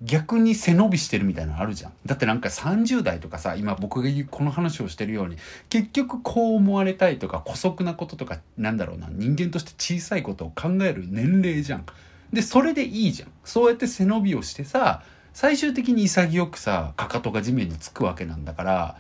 [0.02, 1.94] 逆に背伸びしてるみたいなのあるじゃん。
[2.06, 5.38] だってなんか30代とかさ、今僕がこの話をしてるように、
[5.70, 11.86] 結局こう思われたいとか、姑息なこととか、なんだろうな、人間として小さいことを考える年齢じゃん。
[12.32, 13.30] で、それでいいじゃん。
[13.44, 18.98] そうやって背伸びをしてさ、最終的に潔くさ、かかとが地面につくわけなんだから、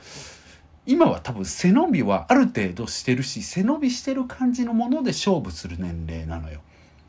[0.87, 6.61] 今は多分背伸びはある程度してるし、背伸びしてる感じのもので勝負する年齢なのよ。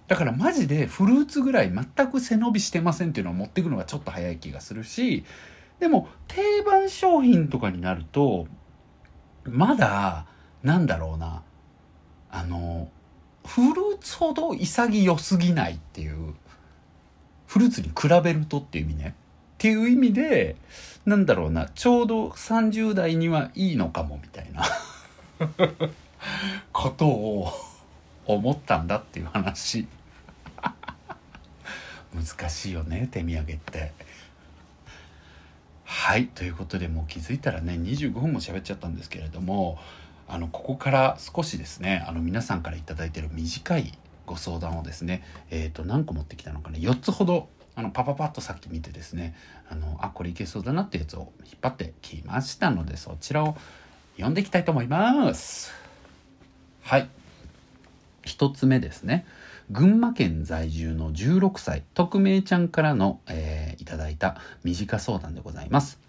[0.08, 5.24] だからマジでフルーツぐらい全く背伸びしてませんっていうのを持っていくのがちょっと早い気がするし、
[5.78, 8.46] でも定番商品とかになると、
[9.44, 10.26] まだ、
[10.62, 11.42] なんだろうな、
[12.30, 12.88] あの、
[13.46, 16.34] フルーツほど潔すぎないっていう、
[17.46, 19.14] フルーツに比べるとっていう意味ね。
[19.54, 20.56] っていう意味で、
[21.04, 24.64] なんだろうな、ちょうど30代にはいいのかもみたいな
[26.72, 27.52] ことを
[28.26, 29.86] 思ったんだっていう話。
[32.14, 33.92] 難しいよね手土産って。
[35.84, 39.78] はいということでもう気づいたらね25分も喋っちゃったんですけれども
[40.28, 43.94] あのここから少しですねあの皆さんから頂いてる短い
[44.26, 49.34] ご相談をですねえ、ー、と何個持ってきたのかな4つほどあのパパパッとさっき見てですね
[49.70, 53.56] あのあこれいけそうだなってやつを引っ張ってきましたのでそちらを
[54.16, 55.72] 読んでいきたいと思います。
[56.82, 57.08] はい。
[58.24, 59.24] 1つ目ですね。
[59.70, 66.00] 群馬県在住の16歳、匿名ちゃんからの、えー、いただいた短相談でございます。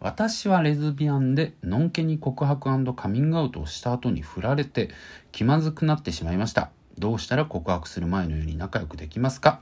[0.00, 4.90] 私はレズビアンで、のんけに告白カミングアウトをした後に振られて、
[5.30, 6.70] 気まずくなってしまいました。
[6.98, 9.60] どうしたら告白する前のように仲良くできますか？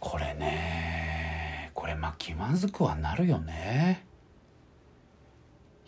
[0.00, 4.04] これね、これまあ気まずくはなるよね。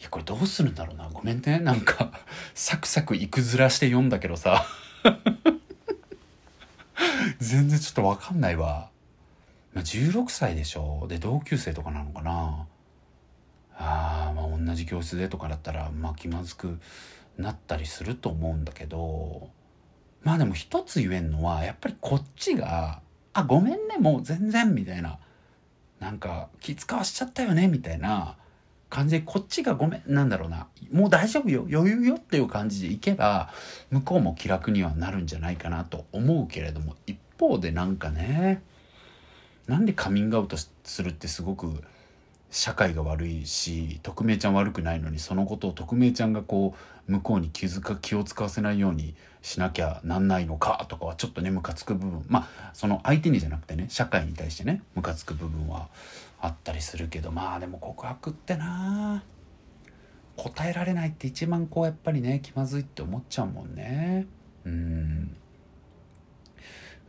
[0.01, 1.11] いや、これどうするんだろうな。
[1.13, 1.59] ごめんね。
[1.59, 2.13] なんか、
[2.55, 4.65] サクサクいくずらして読んだけどさ。
[7.43, 8.89] 全然ちょっとわかんないわ。
[9.75, 11.07] 16歳でしょ。
[11.09, 12.67] で、同級生とかなのかな。
[13.77, 16.79] ああ、まあ同じ教室でとかだったら、まあ気まずく
[17.37, 19.51] なったりすると思うんだけど、
[20.23, 23.01] まあでも一つ言えんのは、やっぱりこっちが、
[23.33, 25.19] あ、ごめんね、もう全然、みたいな。
[25.99, 28.37] なんか、気使わしちゃったよね、みたいな。
[28.93, 33.51] 感じで、こっちがごめん、なんだろうな、もう大丈夫よ、余裕よっていう感じでいけば、
[33.91, 38.63] 向こうも気楽にはなるんじゃないかなと思うけれども、一方でなんかね
[39.67, 41.83] なんでカミングアウトするってすごく
[42.51, 46.77] 社会が悪いし匿名ちゃん悪くないのにそのことを匿名ちゃんがこ
[47.09, 52.25] う向こうに気づか気を使わせないようにしなきゃなんないのかとかはちょっとねムカつく部分。
[52.29, 55.89] まあその相手にじゃなくてね社会に対してねムカつく部分は
[56.41, 59.25] あったりするけどまあでも告白ってな
[60.37, 64.27] 答えられないって一番こうやっぱりね気まずいって思っちゃうもんね。
[64.65, 65.37] うん。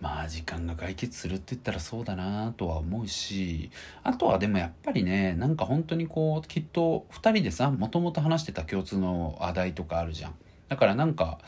[0.03, 3.71] まあ時間が解決するって言ったらそうだなとは思うし、
[4.03, 10.35] あとはでもやっぱりね、なんか本当にこう、きっと2人でさ、もともと話してた共通の話題とかあるじゃん。
[10.67, 11.39] だからなんか、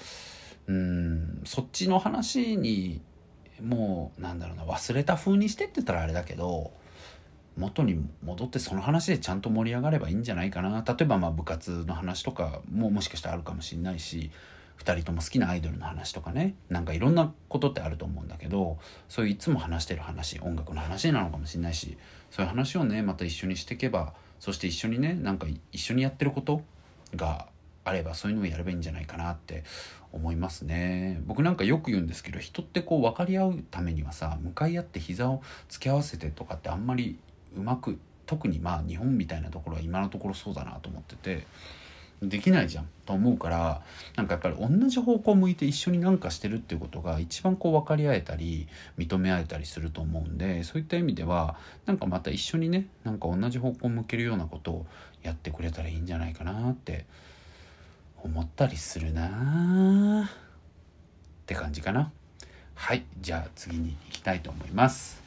[0.67, 3.01] うん、そっちの話に、
[3.61, 6.71] もう、なんだろうな、忘れた風にしてって言ったらあれだけど、
[7.57, 10.81] 元に戻ってその話でちゃんと盛り上がればいいんじゃないかな。
[10.87, 14.31] 例えばまあ部活の話とかももしかしたらあるかもしれないし、
[14.79, 16.55] 2人とも好きなアイドルの話とかね。
[16.69, 18.77] なんかいろんなことってあると思うんだけど
[19.09, 21.97] そういういつも話してる話音楽の話なのかもしれないし
[22.31, 26.61] そういう話をねまた一緒にしていけばそして一緒にねなんか一緒にやってること
[27.15, 27.47] が
[27.83, 29.63] あればそういうのをやればいいんじゃないかなって
[30.11, 31.21] 思いますね。
[31.25, 37.19] 僕なんかよく言うんですけど人ってこう分かり合うためにはさ向かい合って膝を突き合わせてとかってあんまり
[37.55, 41.45] うまく特にまあ日本みたいなところは今のところそうだなと思ってて
[42.29, 43.81] できないじゃんと思うから
[44.15, 54.85] なんかやっぱり同じ方向向いて一緒になんかしてるっていうことが一番こう分かり合えたり認め合えたりすると思うんでそういった意味ではなんかまた一緒にねなんか同じ方向向けるようなことを
[55.23, 57.05] やってくれたらいいんじゃないかなって
[58.23, 62.11] 思ったりするなって感じかな。
[62.73, 65.23] はいじゃあ次に行きたいと思います。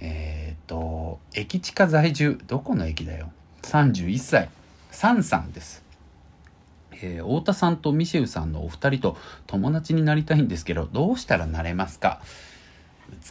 [0.00, 2.38] えっ、と駅地下在住。
[2.46, 3.32] どこの駅だよ
[3.62, 4.48] ？31歳
[4.90, 5.85] サンさんです。
[7.02, 12.20] えー、太田さんとミシェルさんのお二人と友達になりたいんですけど、どうしたらなれますか？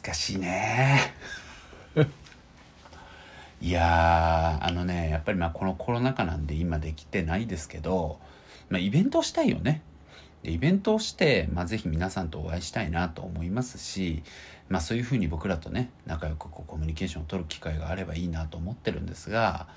[0.04, 1.13] 難しいね。
[3.62, 8.19] いやあのね、やっぱりまあこのコロナ禍なんで今できてないですけど、
[8.69, 9.82] まあイベントをしたいよね。
[10.43, 14.23] でイベントをして、まあぜひ皆さんとお会いしたいなと思いますし、
[14.69, 19.67] まあそういうふうに僕らとね、仲良くこうコミュニケーションを取る機会があればいいなと思ってるんですが、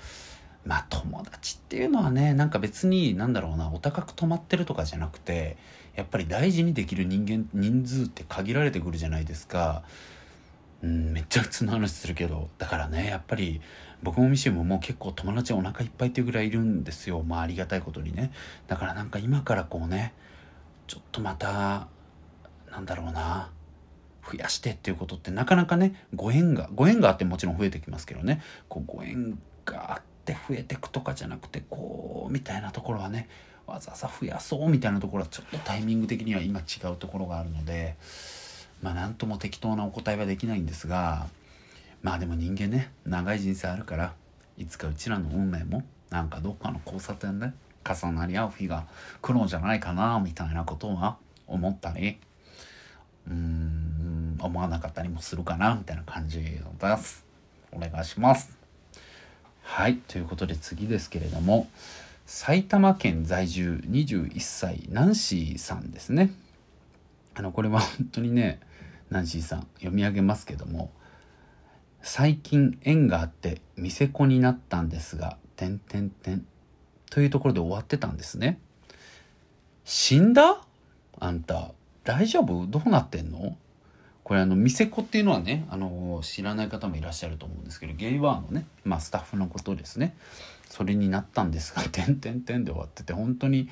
[0.65, 5.57] まあ友達っていうのはねなんか別になんだろうなお高く泊まってるとかじゃなくて
[5.95, 9.83] やっぱり大事にできる人間人数って限られてくるじゃないですか。
[10.81, 13.59] うんめっちゃ普通の話するけどだからねやっぱり
[14.01, 17.21] 僕もミシェももう結構友達お腹いっぱいっていうぐらいいるんですよ。
[17.21, 18.31] まあありがたいことにね。
[18.67, 20.13] だからなんか今からこうね
[20.87, 21.87] ちょっとまた
[22.71, 23.49] なんだろうな
[24.25, 28.41] 増やしてっていうことってなかなかねご縁がご縁があってもちろん増えてきますけどね。
[28.69, 33.27] こうご縁があって増えてくとかじゃなくてこうみたいなところはね
[33.67, 37.95] わざわざ増やそうみたいなところはちょっとタイミング的には今違うところがあるので
[38.81, 41.27] まあ何とも適当なお答えはできないんですが
[42.01, 44.13] まあでも人間ね長い人生あるから
[44.57, 47.51] いつかうちらの運命もなんかどっかの交差点で
[47.87, 48.85] 重なり合う日が
[49.21, 52.17] 来るんじゃないかなみたいなことは思ったり
[53.27, 57.25] うーん思わなかったりもするかなみたいな感じです。
[57.71, 58.58] お願いします。
[59.71, 61.69] はいということで次ですけれども
[62.25, 66.31] 埼玉県在住21歳ナンシーさんですね。
[67.33, 68.59] あのこれは本当にね
[69.09, 70.91] ナンシーさん読み上げますけども
[72.01, 76.45] 最近縁があって店子になったんですが、点点点
[77.09, 78.59] というところで終わってたんですね。
[79.85, 80.61] 死んだ？
[81.19, 81.71] あんた、
[82.03, 82.65] 大丈夫？
[82.67, 83.55] どうなってんの？
[84.29, 90.15] これあの、店子っていうのはね、あの、知らない方もいらっしゃると思うんですけど、ゲイバーのね、まあスタッフのことですね。
[90.69, 93.69] それになったんですが、点点点で終わってて、本当に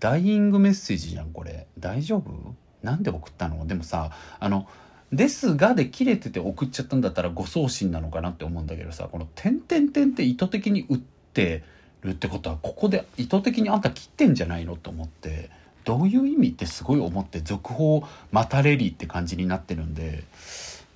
[0.00, 1.66] ダイイングメッセージじゃん、これ。
[1.78, 2.54] 大丈夫？
[2.82, 3.66] なんで送ったの？
[3.66, 4.66] でもさ、あの、
[5.12, 10.98] ですがで切れてて送っちゃったんだったら誤送信なのかなって思うんだけどさ、この点々点って意図的に打っ
[11.34, 11.64] て
[12.00, 14.76] るってことは、ここで意図的にあんた切ってんじゃないの？
[14.76, 15.50] と思って、
[15.88, 20.22] どういう意味ってすごい思って、続報またレリーって感じになってるんで、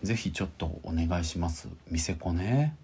[0.03, 1.69] 是非ちょっとお願いします。
[1.91, 2.77] 店子ね。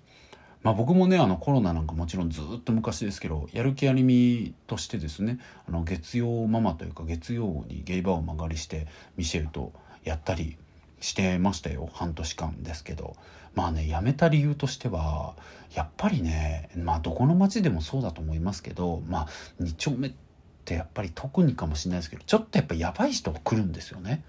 [0.62, 8.86] まあ僕もね、あのコロナなんかもちろんずっと昔ですけど、やる気ありみとしてですね、あの月曜ママというか月曜にゲイバーを間借りして
[9.18, 10.56] ミシェルとやったり、
[11.00, 13.14] してましたよ半年間ですけど
[13.54, 15.34] まあね辞めた理由としては
[15.74, 19.28] やっぱりねまあどこの町でもそうだと思いますけどまあ
[19.62, 20.27] 2丁目って
[20.74, 24.22] やっぱり特にかもしれないですけどちょっとやっぱやばい人が来るんですよね。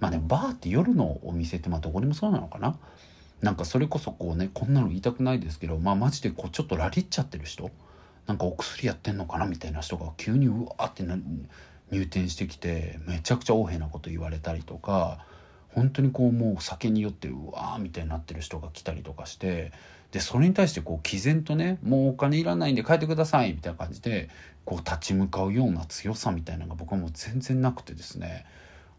[0.00, 2.76] まあねバーって夜のお店ってまあどこにもそうなのかな
[3.40, 7.70] なんかそれこそこうねこんなの言いたくないですけどまあマジでこうちょっとラリっちゃってる人
[8.26, 11.02] なんかお薬やってんのかなみたいな人が急にうわって
[11.90, 15.24] 入店してきてめちゃくちゃ横柄なこと言われたりとか
[15.70, 19.72] 本当にこうもう酒に酔ってうわーみたいになってる人が来たりとかして
[20.12, 24.30] でそれに対してこう毅然とねもうお金いらないんで帰ってくださいみたいな感じで
[24.64, 28.46] こう立ち向かうような強さみたいなのが僕はもう全然なくてですね。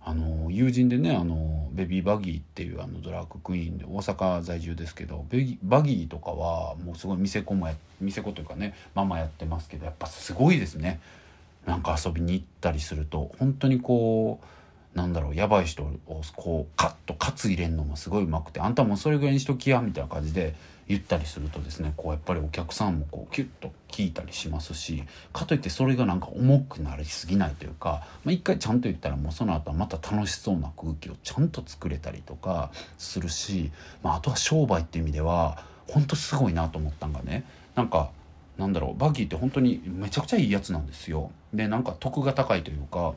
[0.01, 10.99] あの友人でねあのベビーバギーっていうあのドラッグクイーンで大阪在住ですけどベギバギーとかはもうすごい店子もや店子というかねママやってますけどやっぱすごいですね。
[11.65, 20.55] なんか遊びに行ったりすると本当にこうなんだろうやばい人をこうカッとカツ入れんのもすごいうまくてあんたもそれぐらいにしときやみたいな感じで
[20.89, 33.71] 言ったりするとですねこうやっぱりお客さんもこうキュッと聞いたりしますしかといってそれがなんか重くなりすぎないというか、まあ、一回ちゃんと言ったらもうその後はまた楽しそうな空気をちゃんと作れたりとかするし、
[34.01, 38.09] まあ、あとは商売っていう意味では本当すごいなと思ったんがねなんか
[38.57, 41.31] なんだろうバギーって本当にめちゃくちゃいいやつなんですよ。
[41.53, 43.13] でなんか得が高いというか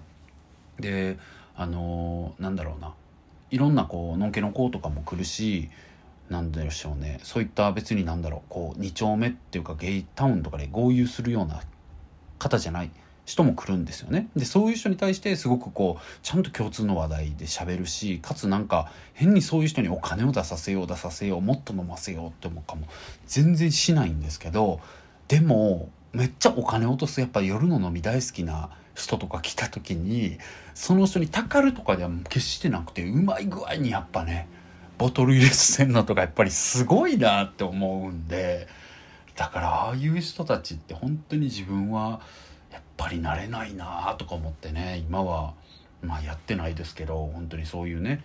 [0.79, 1.19] で
[1.57, 2.95] あのー、なんだろうな
[3.51, 5.69] いろんなこうのんけの子とかも来るし
[6.31, 7.21] なんでしょうね。
[7.23, 8.41] そういった別になんだろう。
[8.49, 11.61] こう2丁目っていうかゲイタウンとかで合流するような
[12.39, 12.91] 方じゃない。
[13.25, 14.29] 人も来るんですよね。
[14.35, 22.89] でそういう人に対してすごくこうちゃんと共通の話題で喋るしかつなんか変にそういう人にお金を出させよう出させようもっと飲ませようって思うかも。
[23.27, 24.81] 全然しないんですけど
[25.29, 30.39] でもめっちゃお金落とすやっぱ夜の飲み大好きな人とか来た時に
[30.75, 34.49] その人にたかるとかでは決してなくてうまい具合にやっぱね
[35.03, 38.69] ボトル入れせんのとかやっぱりすごいなって思うんで
[39.35, 42.21] だからああいう人たちって本当に自分は
[42.71, 45.55] やっぱりなれないなとか思ってね今は
[46.03, 48.23] まあやってないですけど本当にそういうね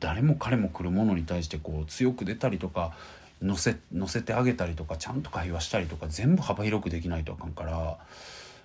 [0.00, 2.92] 誰も彼も来るものに対してこう強く出たりとか
[3.40, 7.96] 乗せ乗せてあげたりとかちゃんと会話したりとか全部幅広くできないとあかんから。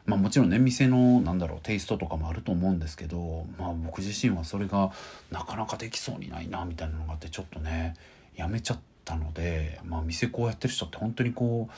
[0.05, 4.91] まあもちろんね店のなんだろうテイストとかもあると思うんですけどまあ僕自身はそれが
[5.31, 7.95] なかなかできそうにないなみたいなのがあってちょっとね
[8.35, 11.69] やめちゃったのでまあ店こうやってる人って本当にこ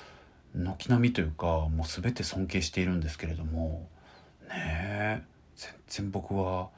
[0.56, 3.88] う軒並みというかもう全て尊敬しているんですけれども
[4.50, 5.24] ね
[5.56, 6.70] 全然僕は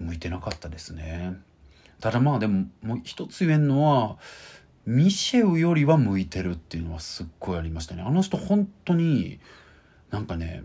[0.00, 1.36] 向いてなかったですね。
[2.00, 4.16] ただまあでももう一つ言えんのは
[4.86, 8.02] ミシェウよりは向いてるっていうのはすっごいありましたね。
[8.02, 9.38] あの人本当に
[10.10, 10.62] なんかね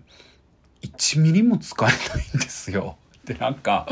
[0.84, 2.97] 1ミリも使えないんですよ。
[3.25, 3.88] でなんか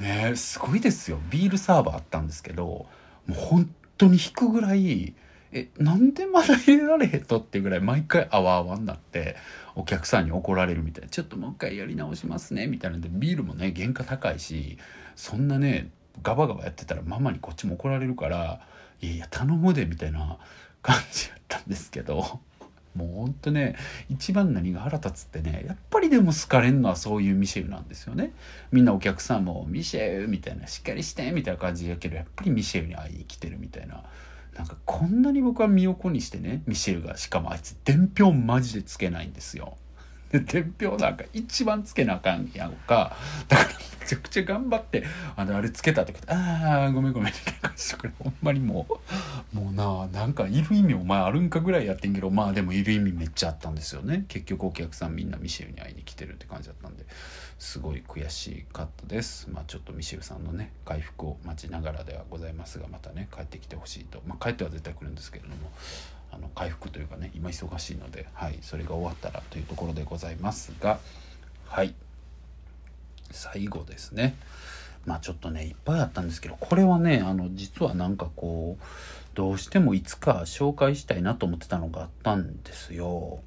[0.00, 1.18] ねすごいですよ。
[1.30, 2.86] ビールサーバーあったんですけども
[3.30, 5.14] う本当に引くぐらい
[5.52, 9.36] えなんでまだ入れられへんとってぐらい毎回あわあわになって
[9.76, 11.08] お客さんに怒られるみたいな。
[11.08, 14.78] ちょっともう一回やり直しますねみたいなんでビールもね原価高いし
[15.16, 15.90] そんなね
[16.22, 18.60] ガバガバやってたらママにこっちも怒られるから
[19.00, 20.38] いやいや頼むでみたいな
[20.82, 22.40] 感じやったんですけど。
[22.94, 23.76] もうほんとね
[24.08, 28.32] 一番何が腹立つってねやっぱりでも好かれんのはそういうミシェルなんですよね。
[28.72, 34.04] みんなお客さんも「ミシェル」みたいな「しっかりして」みたいな感じやけどやっぱりミシェルに会いに来てるみたいな。
[34.56, 39.76] なんかこんなに僕は身を粉にしてねミシェルがしかもあいつ伝票マジでつけないんですよ。
[40.34, 43.14] で伝票なんか一番つけなあかんやんか。
[43.46, 45.04] だからめちゃくちゃ頑張って
[45.36, 48.86] あのあれつけたってことああごめんごめんみたいな感じでこれほんまにも
[49.54, 54.24] うもうななんかいる意味お前あるんかぐらいやってんけどまあでもいる意味めっちゃあったんですよね。
[54.28, 57.06] 結局お客さんみんなミシェルに会いに来てるって感じだったんで。
[57.56, 59.48] すごい悔しかったです。
[59.48, 64.20] まあちょっとミシェルさんのね回復を待ちながらではございますがまたね帰ってきてほしいと。
[64.26, 65.54] まあ帰っては絶対来るんですけれども。
[66.34, 70.98] あの回復というかね今忙しいので、はい、それが終わったらというところでございますが
[71.66, 71.94] はい
[73.30, 74.36] 最後ですね
[75.06, 78.84] まあちょっとねいっぱいあったんですけどこれはねあの実はなんかこう
[79.34, 83.40] どうしてもいつか紹介したいなと思ってたのがあったんですよ。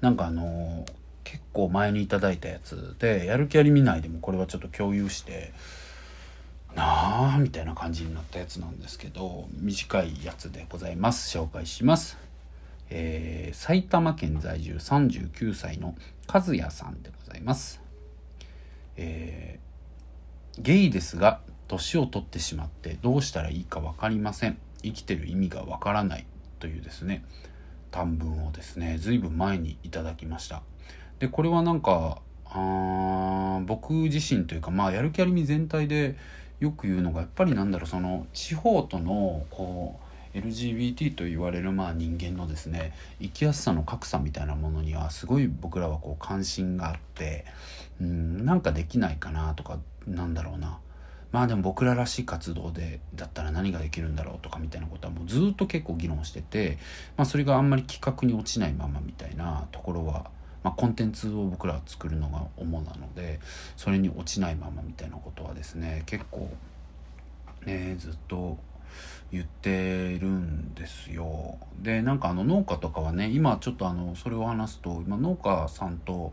[0.00, 0.84] なんかあの
[1.24, 5.52] 結構前に頂いたやつでやる気あり見ないでもこれはちょっと共有して
[6.74, 12.25] なあみたいな感じになったやつなんですけど短いやつでございます紹介します。
[12.90, 15.94] えー、埼玉県在住39歳の
[16.32, 17.80] 和也さんでございます。
[18.96, 24.58] えー、ゲイですが年を取ってしまってどうしたらいいか分かりません。
[24.82, 26.26] 生きてる意味が分からない。
[26.58, 27.24] というですね。
[27.90, 30.62] 短文をですねずいぶん前にいただきました。
[31.18, 36.16] でこれはなんかあ僕自身というかまあやる気ありみ全体で
[36.60, 40.05] よく言うのがやっぱりなんだろうその地方とのこう
[40.40, 47.44] LGBT と言われるまあ人間のですね生きやすさの格差みたいなものにはすごい僕らはこう関心があって
[48.00, 50.78] うんなんかできないかなとかなんだろうな。
[51.32, 56.78] まあでも僕ららしい活動でだったら何ができるんだろうとかみたいなことはもうずっと結構議論してて、
[57.16, 60.30] まあ、それがあんまり企画に落ちないままみたいなところは、
[60.62, 63.40] まあ、コンテンツを僕らは作るのが主なので
[63.76, 66.48] それに落ちないままみたいなことはですね結構
[67.66, 68.56] ねずっと
[69.32, 71.58] 言ってるんですよ。
[71.80, 76.32] でなんかあの農家とかはね今ちょっとあのそれを話すと今農家さんと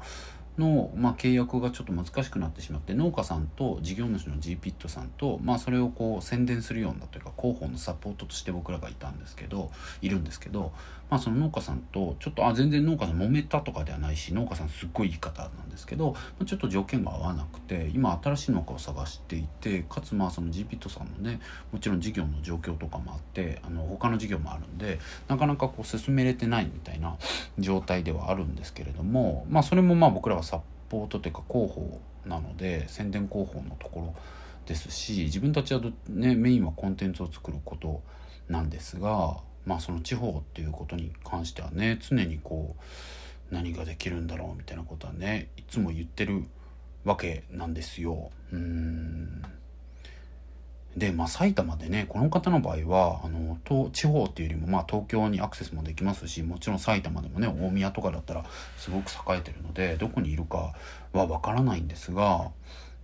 [0.57, 9.71] の、まあ、契約がちょっと難しくなってしまって農家さんと事業主の g p ットさんと、まあ、それをこう宣伝するようなというか広報のサポートとして僕らがいたんですけど
[10.01, 10.71] いるんですけど、
[11.09, 21.39] まあ、その農家さんとちょっとあ全然農家さん揉めたとかではないし農家さんすっごいいい方なんですけど、ま、ちょっと条件が合わなくて今新しい農家を探していてかつまあその G ピットさんのね
[21.71, 27.15] もちろん事業の状況とかもあってあの他の事業もあるんでなかなかこう進めれてないみたいな
[27.59, 34.15] 状態ではあるんですけれどもまあそれもまあ僕らはサポートというか広報なので宣伝広報のところ
[34.65, 38.01] ですし自分たちはねメインはコンテンツを作ること
[38.47, 42.75] なんですがまあその地方っていうことに関してはね常にこ
[43.51, 46.43] う何ができるんだろうみたいなことはねいつも言ってる
[47.05, 48.31] わけなんですよ。
[48.51, 49.41] うん
[50.97, 53.57] で、まあ、埼玉でねこの方の場合はあの
[53.91, 58.45] 地方っていうよりも、まあ、東京にアクセスもできますしもちろん埼玉でもね大宮とかだったら
[58.77, 60.73] すごく栄えてるのでどこにいるか
[61.11, 62.51] はわからないんですが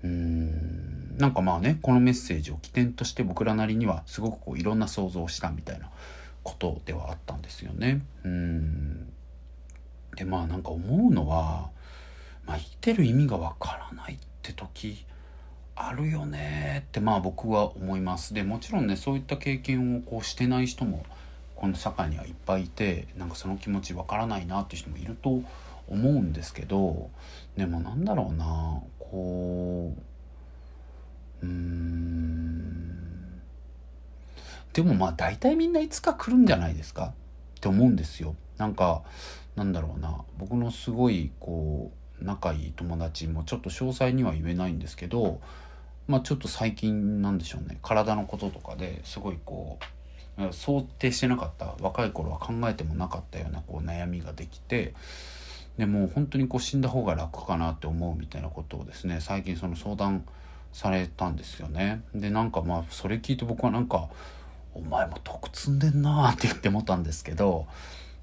[0.03, 5.89] うーんなんかまあねこのメッセージを起点として僕らなりにはすごくこういろんな想像をしたみたいな
[6.43, 8.01] ことではあったんですよね。
[8.23, 9.13] うん。
[10.15, 11.69] でまあなんか思うのは、
[12.45, 15.05] まあ、生きてる意味がわからないって時
[15.75, 16.83] あるよね。
[16.87, 18.33] ってまあ僕は思います。
[18.33, 21.05] でもちろんねそういった経験をこうしてない人も
[21.55, 25.41] この社会にはいっぱいいてなんかその気持ちわからないなっていう人もいると
[25.87, 27.09] 思うんですけど
[27.57, 29.93] でもなんだろうなこ
[31.41, 33.18] ううーん。
[34.73, 37.13] でもまあ大体みんないつか来るんじゃないですか？
[37.57, 38.35] って思うんですよ。
[38.57, 39.03] なんか
[39.55, 40.23] なんだろうな。
[40.37, 41.91] 僕のすごいこ
[42.21, 45.41] う仲いい友達もちょっと詳細には言えないんですけど
[46.07, 47.77] まあ、ちょっと最近なんでしょうね。
[47.83, 49.77] 体のこととかですごいこ
[50.39, 51.75] う想定してなかった。
[51.81, 54.95] 若い頃は考えてもなかったようなこう悩みができて
[55.77, 60.25] でもう本当にこう死んだ方が楽かなって思うみたいなことをですね最近その相談
[60.73, 62.01] されたんですよね。
[62.15, 64.09] でなんかまあそれ聞いて僕はなんか
[64.79, 67.67] 「お前も得積んでんな」って言って思ったんですけど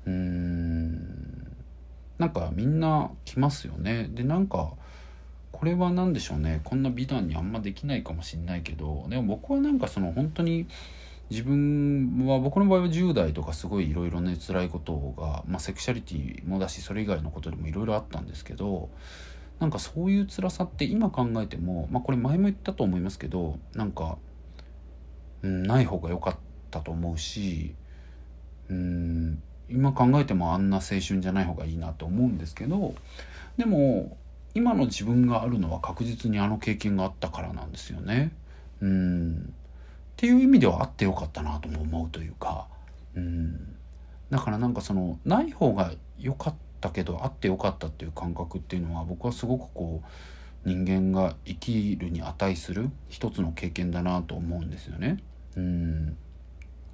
[0.06, 1.52] うーん
[2.18, 4.08] なんかみんな来ますよね。
[4.10, 4.72] でなんか
[5.52, 10.66] これは何でしょうねこんな美談にあんまできないかもしんないけどでも僕はなんかその本当に
[11.30, 18.90] 自分は僕の場合は10代とかすごいいろいろね辛いことが、まあ、セクシャリティもだしそれ以外のことでもいろいろあったんですけど
[19.58, 24.18] なんかそういう辛さって今考えても、まあ、これ前も言ったと思いますけどなんか、
[25.42, 26.36] うん、ない方が良かっ
[26.76, 27.74] たと思うし
[28.68, 32.94] うん今考えてもあんな青春じゃない方がいいなと思うんですけど
[33.56, 34.16] でも
[34.54, 38.32] 今の自分があるのは確実にあの経験があったからなんですよね。
[38.80, 42.66] うんっていう意味ではあってよかったなとも思うというか
[43.14, 43.76] うん
[44.30, 55.18] だからなんかそのない方が良かったけどあってよかったっていう感覚っていうのは僕はすごくこう人間が生きるに値する一つの経験だなと思うんですよね。
[55.56, 56.16] うん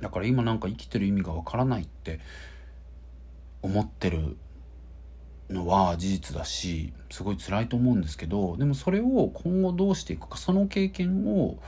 [0.03, 2.21] だから今なんか生きてる意味がわからないって
[3.63, 4.37] 思ってる
[5.49, 11.59] のは事実だしすごい辛いと思うんですけどでもそれを今後どうしていくかその経験を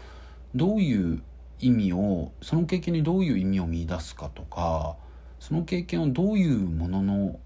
[0.54, 1.22] どういう
[1.60, 4.96] 意味をその経験にどういう意味を見いだすかとか
[5.38, 7.38] その経験をどういうものの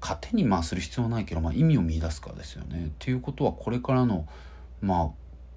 [0.00, 2.86] 糧にまあする必要はないけど、まあ、意味を見いだすかですよね。
[2.86, 4.26] っていうことはこれからの
[4.80, 5.10] まあ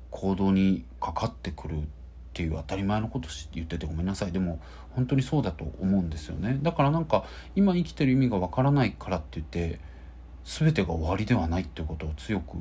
[0.09, 1.87] 行動にかかってくる
[2.33, 4.59] っていう当たり前のこと言っててごめんなさいでも
[4.95, 7.25] 本当にそうだと思うんですよねだからなんか
[7.55, 9.79] 今生きてる意味がわからないからって言って
[10.43, 12.57] 全てが終わりではないっていうことを強く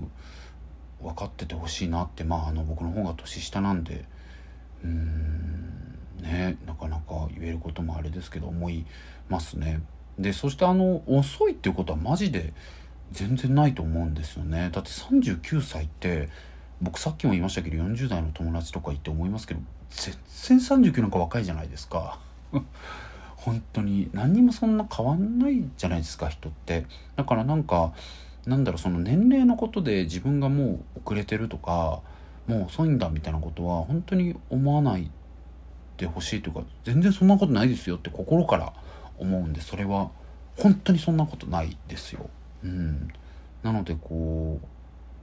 [1.01, 4.05] 分かっててほしいなってまああの僕の方が年下なんで
[4.85, 8.85] うーんねなかなか言えることもあれですけど思い
[9.31, 9.81] ますね。
[10.19, 12.53] でそしてあの遅いっていうことはマジで
[13.11, 14.69] 全然ないと思うんですよね。
[14.71, 16.29] だって39歳って
[16.83, 19.61] 僕さっきも言いましたけど40代の友達とか言って思いますけど
[20.37, 22.19] 全然39なんか若いじゃないですか。
[23.37, 27.93] 本当に何にもそんな変わんないじゃないですか人ってだからなんか
[28.47, 32.03] なんだろうその年齢のことで自分がもう遅れてるとか
[32.47, 35.11] もう遅いんだみたいなことは本当に思わない
[35.97, 38.73] でほしいというか全然そんなことないですよって心から
[39.19, 40.11] 思うんでそれは
[40.59, 42.29] 本当にそんなことないですよ。
[42.63, 43.09] うん、
[43.63, 44.61] なのでこ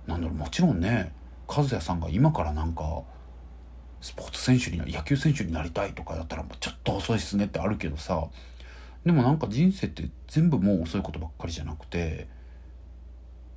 [0.07, 1.13] うなんだろうもちろんね
[1.49, 3.01] 和也さんが今からなんか
[4.01, 8.27] スポーツ選手に野球選手になりたいとかだったらちょっと遅いっすねってあるけどさ
[9.03, 12.27] でもなんか人生って全部もう遅いことばっかりじゃなくて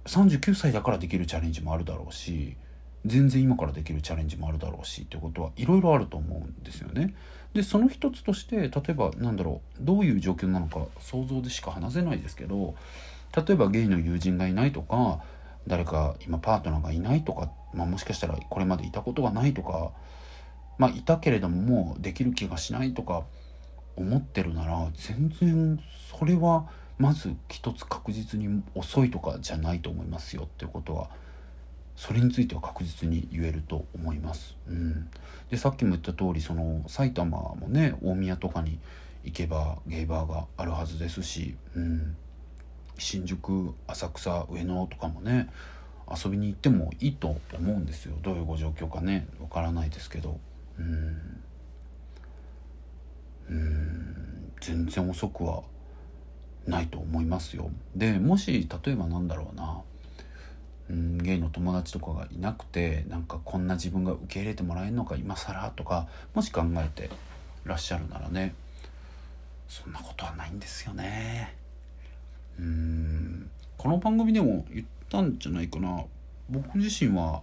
[0.07, 2.57] 39歳だからできるチャレンジもあるだろうし
[3.05, 7.14] 全然今からできるチャレンジもあるだろうしっていうことはいろいろあると思うんですよね。
[7.53, 12.74] でその一つとして例えばなんだろうどういう状況なのか想像でしか話せないですけど
[13.36, 15.20] 例えばゲイの友人がいないとか
[15.66, 19.93] 誰か今パートナーがいないとか、まあ、もしかしたらこれまでいたことがないとか
[20.79, 23.25] まあいたけれどももうできる気がしないとか
[23.97, 25.81] 思ってるなら全然
[26.18, 26.68] それは
[26.99, 31.11] まず一つ確実に遅いとかじゃないと思いますよっていうことは
[31.97, 34.57] それについては確実に言えると思います。
[34.66, 35.09] うん、
[35.51, 38.79] でさっきも言った通りその埼玉もね大宮とかに
[39.25, 42.16] 行けばゲイバーがあるはずですし、うん、
[42.99, 45.51] 新宿浅草上野とかもね
[46.15, 48.17] 遊びに行ってもいいと思うんですよ。
[48.23, 49.27] どういうご状況かね。
[49.41, 50.39] わからないですけど。
[50.79, 51.43] うん。
[53.49, 54.53] うん。
[54.61, 55.63] 全然遅くは
[56.67, 57.71] ないと思いますよ。
[57.97, 59.81] でもし例えばなんだろうな。
[60.91, 67.09] うんゲイの友達とかがいなくてなんかこんな自分が受け入れてもらえるのか今更とかもし考えて
[67.65, 68.55] らっしゃるならね。
[69.69, 71.57] そんなことはないんですよね。
[72.59, 73.51] うん。
[73.79, 76.05] この番組でも言ったんじゃないかな
[76.49, 77.43] 僕自身は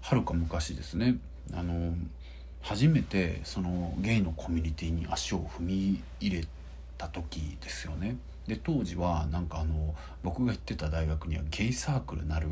[0.00, 1.16] はるか昔ですね
[1.54, 1.94] あの
[2.62, 6.44] 初めてそのゲイのコミュニティに足を踏み入れ
[6.98, 8.16] た時ですよね。
[8.48, 12.48] で当時はなんかあの僕が行ってた大学にはゲイサークルなる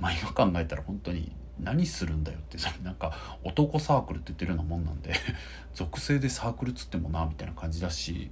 [0.00, 3.12] まあ今考えたら本当に何するんだよってそれなんか
[3.44, 5.12] 男サークルって言ってるようなもんなんで
[5.74, 8.30] 属性でサークルっつってもなみたいな感じだし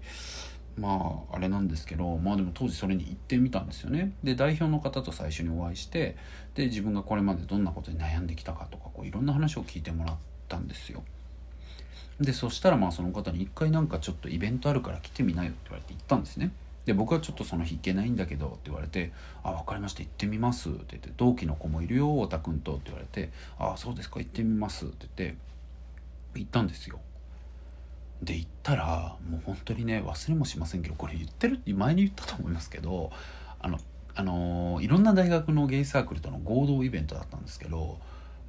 [0.77, 4.13] まああれなんですけどまあでも当時それに行ってみたんですよね。
[4.23, 6.17] で代表の方と最初にお会いして
[6.55, 10.17] で自分がこれまでどんなことに悩んできたかとかこういろんな話を聞いてもらっ
[10.49, 11.03] たんですよ。
[12.21, 16.53] でそしたらまあその方に一回なんかちょっとイベントあるから来てみなよって言われて行ったんですね。
[16.85, 19.13] で僕はちょっとその日行けないんだけどって言われて
[19.45, 25.37] 「あ分かりました行ってみます」って言って「同期の子もいるよ太田君と」って言われて「あそうですか行ってみます」って言って
[26.35, 26.99] 行ったんですよ。
[28.23, 33.11] で行ったらもう本当にね忘れもしませんけどこれ言ってるって前に言ったと思いますけど
[33.61, 33.79] あの
[34.15, 37.99] あのいろんな大学のゲイサークルとの合同イベントだったんですけども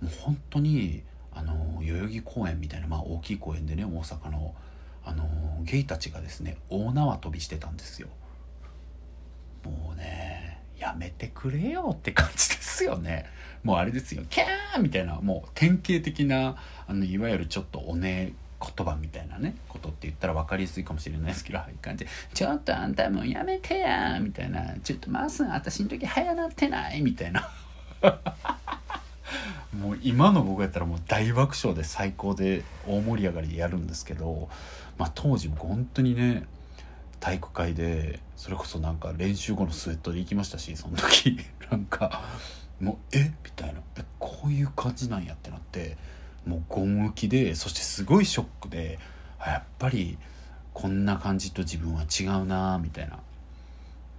[0.04, 1.04] う本当に
[1.34, 4.54] あの代々木公園みたいな、まあ、大きい公園でね大阪の
[5.06, 5.28] あの
[5.64, 8.08] ゲイたちがですね大縄跳びしてたんですよ。
[9.66, 13.26] もうねやめてくれよって感じですよね。
[13.64, 16.58] もうあれですよキャーみたいなもう典型的な
[16.88, 18.34] あのいわゆるちょっとおね
[18.64, 27.50] 言葉みたいなねことって言ったら分かりやすいかもしれないですけどああいう感じ「ちょっとあんたもうやめてや」みたいな「ちょっとマースン私の時早なってない」みたいな。
[29.74, 34.48] もう今の僕やったらもう大爆笑で最高で大盛り上がりでやるんですけど、
[35.00, 36.46] まあ、当時僕本当にね
[37.20, 41.40] 体育会でそれこそなんか練習後のスウェットで行きましたしその時。
[41.72, 42.22] なんか
[42.80, 43.32] もうえ？
[43.44, 43.80] みたいな。
[43.98, 44.04] え？
[44.20, 45.98] こういう感じなんやってなって
[46.46, 49.00] もうゴン浮きでそしてすごいショックで
[49.46, 50.18] やっぱり
[50.74, 53.20] こんな感じと自分は違うなみたいな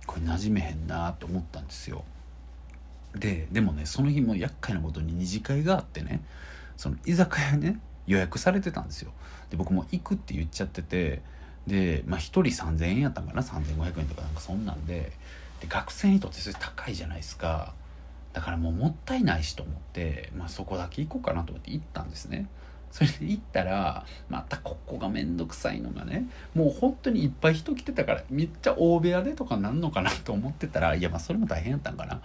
[0.07, 2.05] これ馴染めへんなと思ったんですよ。
[3.15, 6.21] ででもねその日も厄介なことに二次会があってね
[6.77, 9.13] その居酒屋ね予約されてたんですよ。
[9.51, 11.23] で僕も行くって言っちゃってて
[11.67, 15.13] で、まあ、1人3,000円やったんかな？3,500円とかなんかそんなんで
[15.61, 17.73] で学生にとってそれ高いじゃないですか
[18.35, 22.49] だからもうもったいないしと思って、まあ、そこだけ行こうかなと思って行ったんですね。
[22.91, 32.21] それで行ったらまたここが面倒くさいのがねもう本当にいっぱい人来てたからめっちゃ大部屋でとかなんのかなと思ってたらいやまあそれも大変やったんかな。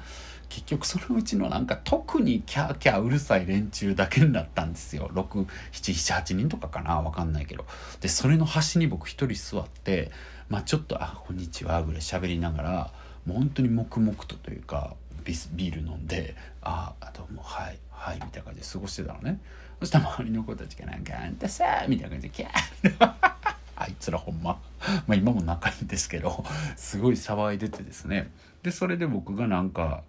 [0.47, 5.09] 結局そのうちのなんか特にキャーキャーうるさい連中だけになったんですよ。
[5.13, 7.65] 6778人とかかな分かんないけど。
[8.01, 10.11] でそれの端に僕一人座って
[10.49, 12.91] まあちょっと「あこんにちは」ぐらい喋りながら
[13.25, 14.95] もう本当に黙々とというか
[15.29, 19.39] ビビール飲んで「ああどうもはいはい」みたいな感じで過ごしてたのね。
[19.79, 23.13] そしたら周りの子たちがなんか「あんたさ」みたいな感じでキャー
[23.75, 24.59] あいつらほんま。
[25.07, 26.43] まあ今も仲いいんですけど
[26.75, 28.31] すごい騒いでてですね。
[28.63, 30.03] でそれで僕がなんか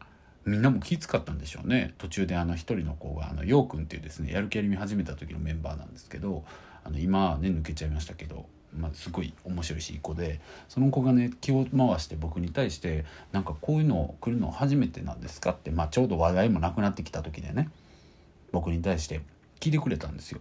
[0.47, 1.95] みんなも気使ったんでしょうね。
[1.99, 6.45] 途中であの一人の子があのようくんっていうですねやる気ありみ始めた時のメンバーなんですけど
[6.85, 8.47] あの今ね抜けちゃいましたけど、
[8.77, 17.69] まあ、すごい面白いしいい子でその子がね気を回して僕に対してなんかこういうの来るの初めてなんですかって、まあ、ちょうど話題もなくなってきた時でね
[18.53, 19.21] 僕に対して
[19.59, 20.41] 聞いてくれたんですよ。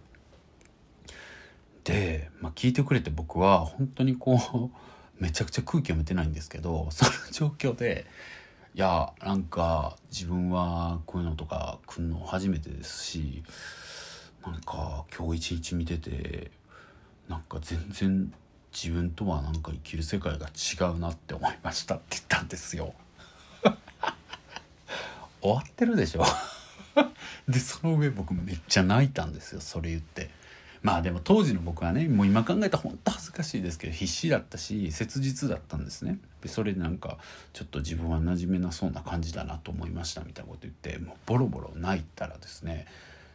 [1.83, 4.69] で、まあ、聞いてくれて僕は本当にこう
[5.21, 8.05] めちゃくちゃ空気読めてないんですけどその状況で
[8.75, 13.43] いやなんか自分はこういうのとか来るの初めてですし
[14.45, 16.51] なんか今日一日見てて
[17.29, 18.33] なんか全然
[18.73, 22.93] 自分とはなんか生きる世界が違うなって思いましたって言ったんですよ。
[25.41, 26.25] 終わってるでしょ？
[27.47, 30.29] でその上僕めっちゃ泣いたんですよそれ言って。
[30.81, 36.19] まあでも当時の僕はねもう今考えたら本当恥ずかしいですけど必死だったし切実だったんですね。
[36.41, 37.17] でそれでなんか
[37.53, 42.85] ちょっと自分は馴染めなそうな感じだなと思いましたみたいなこと言ってもうボロボロ泣いたらですね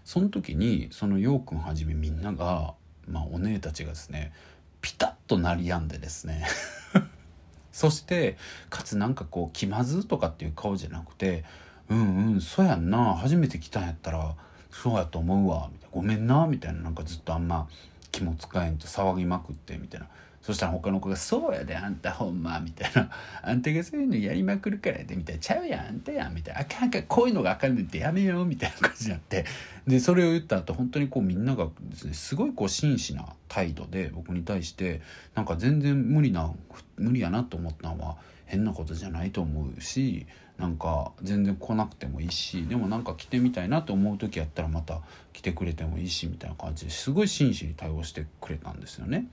[0.06, 2.72] その時にそのようくんはじめみんなが
[3.08, 4.32] まあお姉たちがですね
[4.80, 6.46] ピタッと鳴りやんでですね。
[7.72, 8.36] そして
[8.70, 11.44] かつなんかこう気まずとかっていう顔じゃなくて
[11.90, 14.36] 「うんうんそうやんな初めて来たんやったら
[14.70, 17.68] そうやと思うわ」みたいな「ごめんな」みたいななんかずっとあんま
[18.12, 20.06] 気も使えんと騒ぎまくってみたいな。
[20.44, 23.08] そしたら他の子が「そうやであんたほんま」みたいな
[23.42, 29.46] 「あんたがそういうのやりまくるからやで」みたいな「ちゃうやんあんたやん」みたいな「あかんかこういうのがあかんねんってやめよう」みたいな感じになって。
[29.86, 35.02] でそれを言った後本当にこうみんながですねすごいこう真摯な態度で僕に対して
[35.34, 36.50] なんか全然無理な
[36.96, 38.16] 無理やなと思ったのは
[38.46, 40.26] 変なことじゃないと思うし
[40.58, 45.00] なんか全然来なくてもいいしでもなんか来てみたいなと思う時やったらまた
[45.32, 49.26] 来てくれてもいいしみたいな感じですごい真摯に対応してくれたんですよね。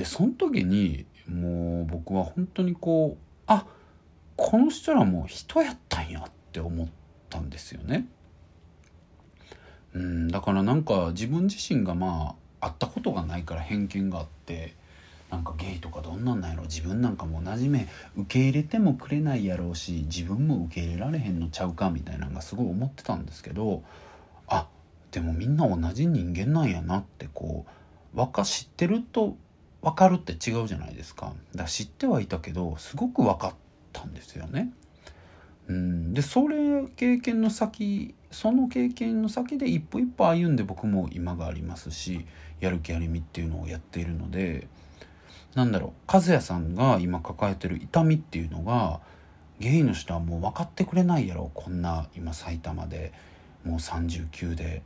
[0.00, 3.66] でその時にもう僕は本当にこうあ
[4.34, 6.88] この人らも人やったんやって思っ
[7.28, 8.06] たんですよね。
[9.92, 14.74] うんだからなんか自分自身がまあ会ったことがないから偏見があって
[15.30, 17.86] なんかゲイとかどんなんなんやろ自分なんかも同じ目
[18.16, 23.82] 受け入れてもくれないやろうし自分も受け入れられへんのちゃうかみたいなのがすごい思ってたんですけど
[24.46, 24.66] あ
[25.10, 27.66] でもみんな同じ人間なんやなってこ
[28.14, 29.36] う若知ってると
[29.82, 31.32] 分かるって違うじゃないですか。
[31.54, 33.54] だか知ってはいたけどすごく分かっ
[33.92, 34.72] たんですよね。
[35.68, 36.14] うん。
[36.14, 42.26] でそれ経験の先その経験の先で一歩一歩歩んで僕も今がありますし
[42.60, 44.68] やる気ありみっていうのをやっているので
[45.54, 45.90] なんだろう。
[46.06, 49.00] 和也さんが今抱えてる痛みっていうのが
[49.58, 51.50] ゲイの人はもう分かってくれないやろ。
[51.54, 53.12] こんな今埼玉で
[53.64, 54.82] もう39で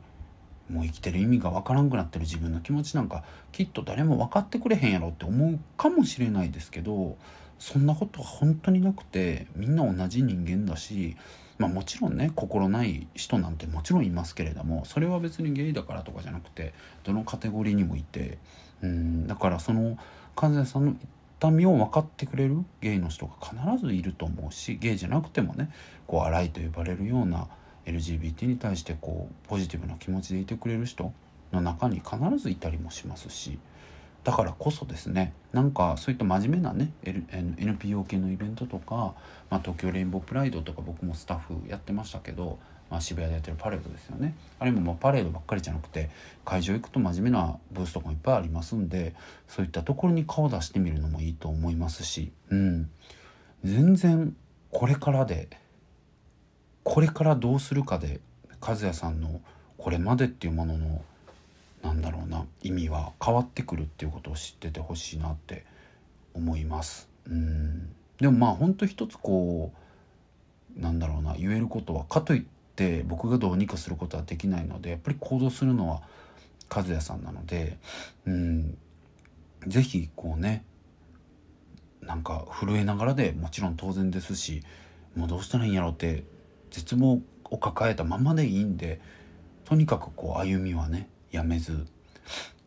[0.69, 7.17] もう生きてる意味が分からんくなってる自分の気持ちなんかきっと誰も分かってくれへんやろって思うかもしれないですけど
[7.59, 11.15] そんなことは本当になくてみんな同じ人間だし、
[11.57, 18.37] まあ、もちろんね心ない人なんてもちろんいますけれどもそれは別にゲイだからとかじゃなくてどのカテゴリーにもいて
[18.81, 19.97] うんだからその
[20.35, 20.95] 和也さんの
[21.39, 23.55] 痛みを分かってくれるゲイの人が必
[23.85, 25.69] ずいると思うしゲイじゃなくてもね
[26.07, 27.47] こう荒いと呼ばれるような
[27.85, 31.13] LGBT に対してこうポジティブな気持ちでいてくれる人
[31.51, 33.59] の中に必ずいたりもしますし
[34.23, 39.13] だからこそですねなんかそういった真面目なね NPO 系のイベントとか、
[39.51, 42.57] まあ、東京レインボープライドとか僕もスタッフやってましたけど、
[42.89, 44.35] まあ、渋谷でやってるパレードですよね。
[44.57, 46.09] あれももうパレードばっかりじゃなくて
[46.43, 49.13] 会場行くと真面目なブースとかもいっぱいありますんで
[49.47, 52.89] そういったところに顔出してみるのもいいと思いますし、うん、
[53.63, 54.35] 全然
[54.71, 55.49] これからで
[56.85, 58.21] これからどうするかで
[58.61, 59.41] 和也さんの
[59.77, 61.01] これまでっていうものの
[61.83, 65.65] なんだろうな意味は変わってくるっていうことを知っててほしいなって
[66.33, 67.09] 思います。
[67.27, 69.73] うんでもまあほんと一つこ
[70.77, 72.43] うなんだろうな言えることはかといっ
[72.75, 76.01] て僕がどうにかすることはできないのでやっぱり行動するのは
[76.73, 77.77] 和也さんなので
[78.25, 78.77] うん
[79.67, 80.63] 是非こうね
[82.01, 84.61] なんか震えながらでもちろん当然ですし
[85.15, 86.23] もうどうしたらいいんやろうって
[86.75, 88.99] 絶望を抱えたままでいいんで
[89.63, 91.87] とにかくこう歩みはねやめず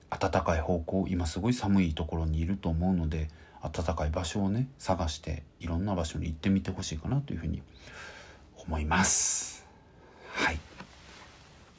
[0.09, 3.29] 暖かい方向今すごい寒いところにいると思うので
[3.63, 7.61] 暖かい場所をね探していろんな場所に行ってみてほしいかなというふうに
[8.57, 9.67] 思います。
[10.33, 10.59] はい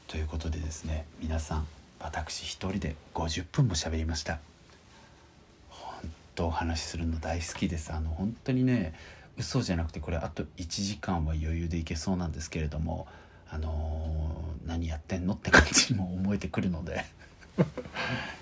[0.08, 1.68] ということでですね皆さん
[2.00, 4.40] 私一人で50分も喋りました。
[5.70, 8.94] 本当お話しするの大好きですあの本当にね
[9.40, 13.08] 嘘じゃなくてこれあと1時間は余裕でいけそうなんですけれども
[13.50, 17.06] あのー、何やってんのって感じにも思えてくるので
[17.58, 17.66] 今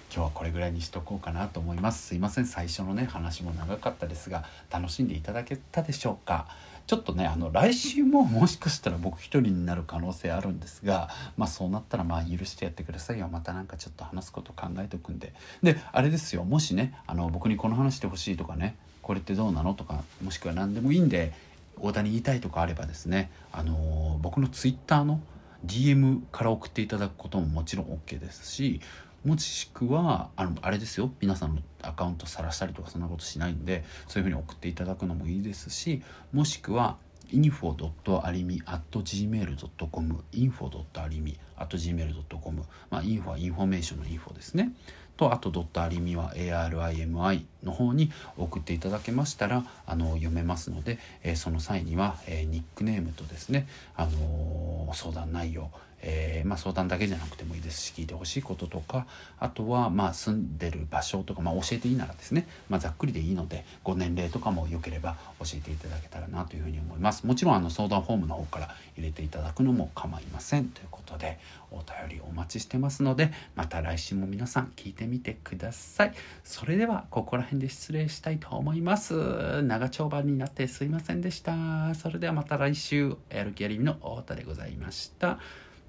[0.10, 2.08] 日はこれぐらいにしとこうかなと思います。
[2.08, 2.46] すいません。
[2.46, 6.48] 最初のね話も長かったですが楽しんでいただけたでしょうか。
[6.88, 13.28] ちょっとねあの来週ももしかしたら僕一人になる可能性あるんですがまあそうなったらまあ許してやってくださいよ。
[13.28, 15.34] またなんかちょっと話すこと考えておくんで。
[15.62, 16.44] であれですよ。
[16.44, 18.78] もしねあの僕にこの話してほしいとかね
[19.08, 19.74] これってどうなの？
[19.74, 21.32] とかもしくは何でもいいんで
[21.78, 25.22] 太田に言いたいとかあればですね、あのー、僕の twitter の
[25.66, 28.82] DM から送っていただくことももちろん OK ですし
[29.24, 36.04] もしくはあのあれですよ皆さんのアカウント晒したりとかそんなことしないんでそういうふうに送っていただくのもいいですし
[36.34, 36.98] もしくは
[37.32, 44.74] info.arimi.gmail.com info.arimi.gmail.com まあ info はインフォメーションのインフォですね。
[45.18, 55.70] とあとドットアリミは ARIMI の方に送っていただけましたらあの読めますので、えー、その際には、えー、ニックネームとですね、あのー、相談内容
[56.02, 59.08] えー、まあ、相談だけじゃなくてもいいですし聞いてほしいこととか
[59.40, 67.26] あとはまあ住んでる場所とか、まあ、教えていいならですね、まあ、ざっくりでいいのでご年齢とかもよければ教えていただけたらなというふうに思います。
[67.26, 70.66] もちろんあの相談フォームの方から入れていただくのも構いません。
[70.66, 71.40] ということで
[71.72, 76.14] お便りお待ちしてますのでまた来週も皆さん聞いてみてください。
[76.44, 79.62] それではここら辺で失礼したいと思います。
[79.64, 81.96] 長丁場になってすいませんでした。
[81.96, 85.40] それではまた来週やる気ありみの太田でございました。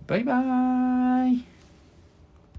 [0.08, 1.57] バイバーイ。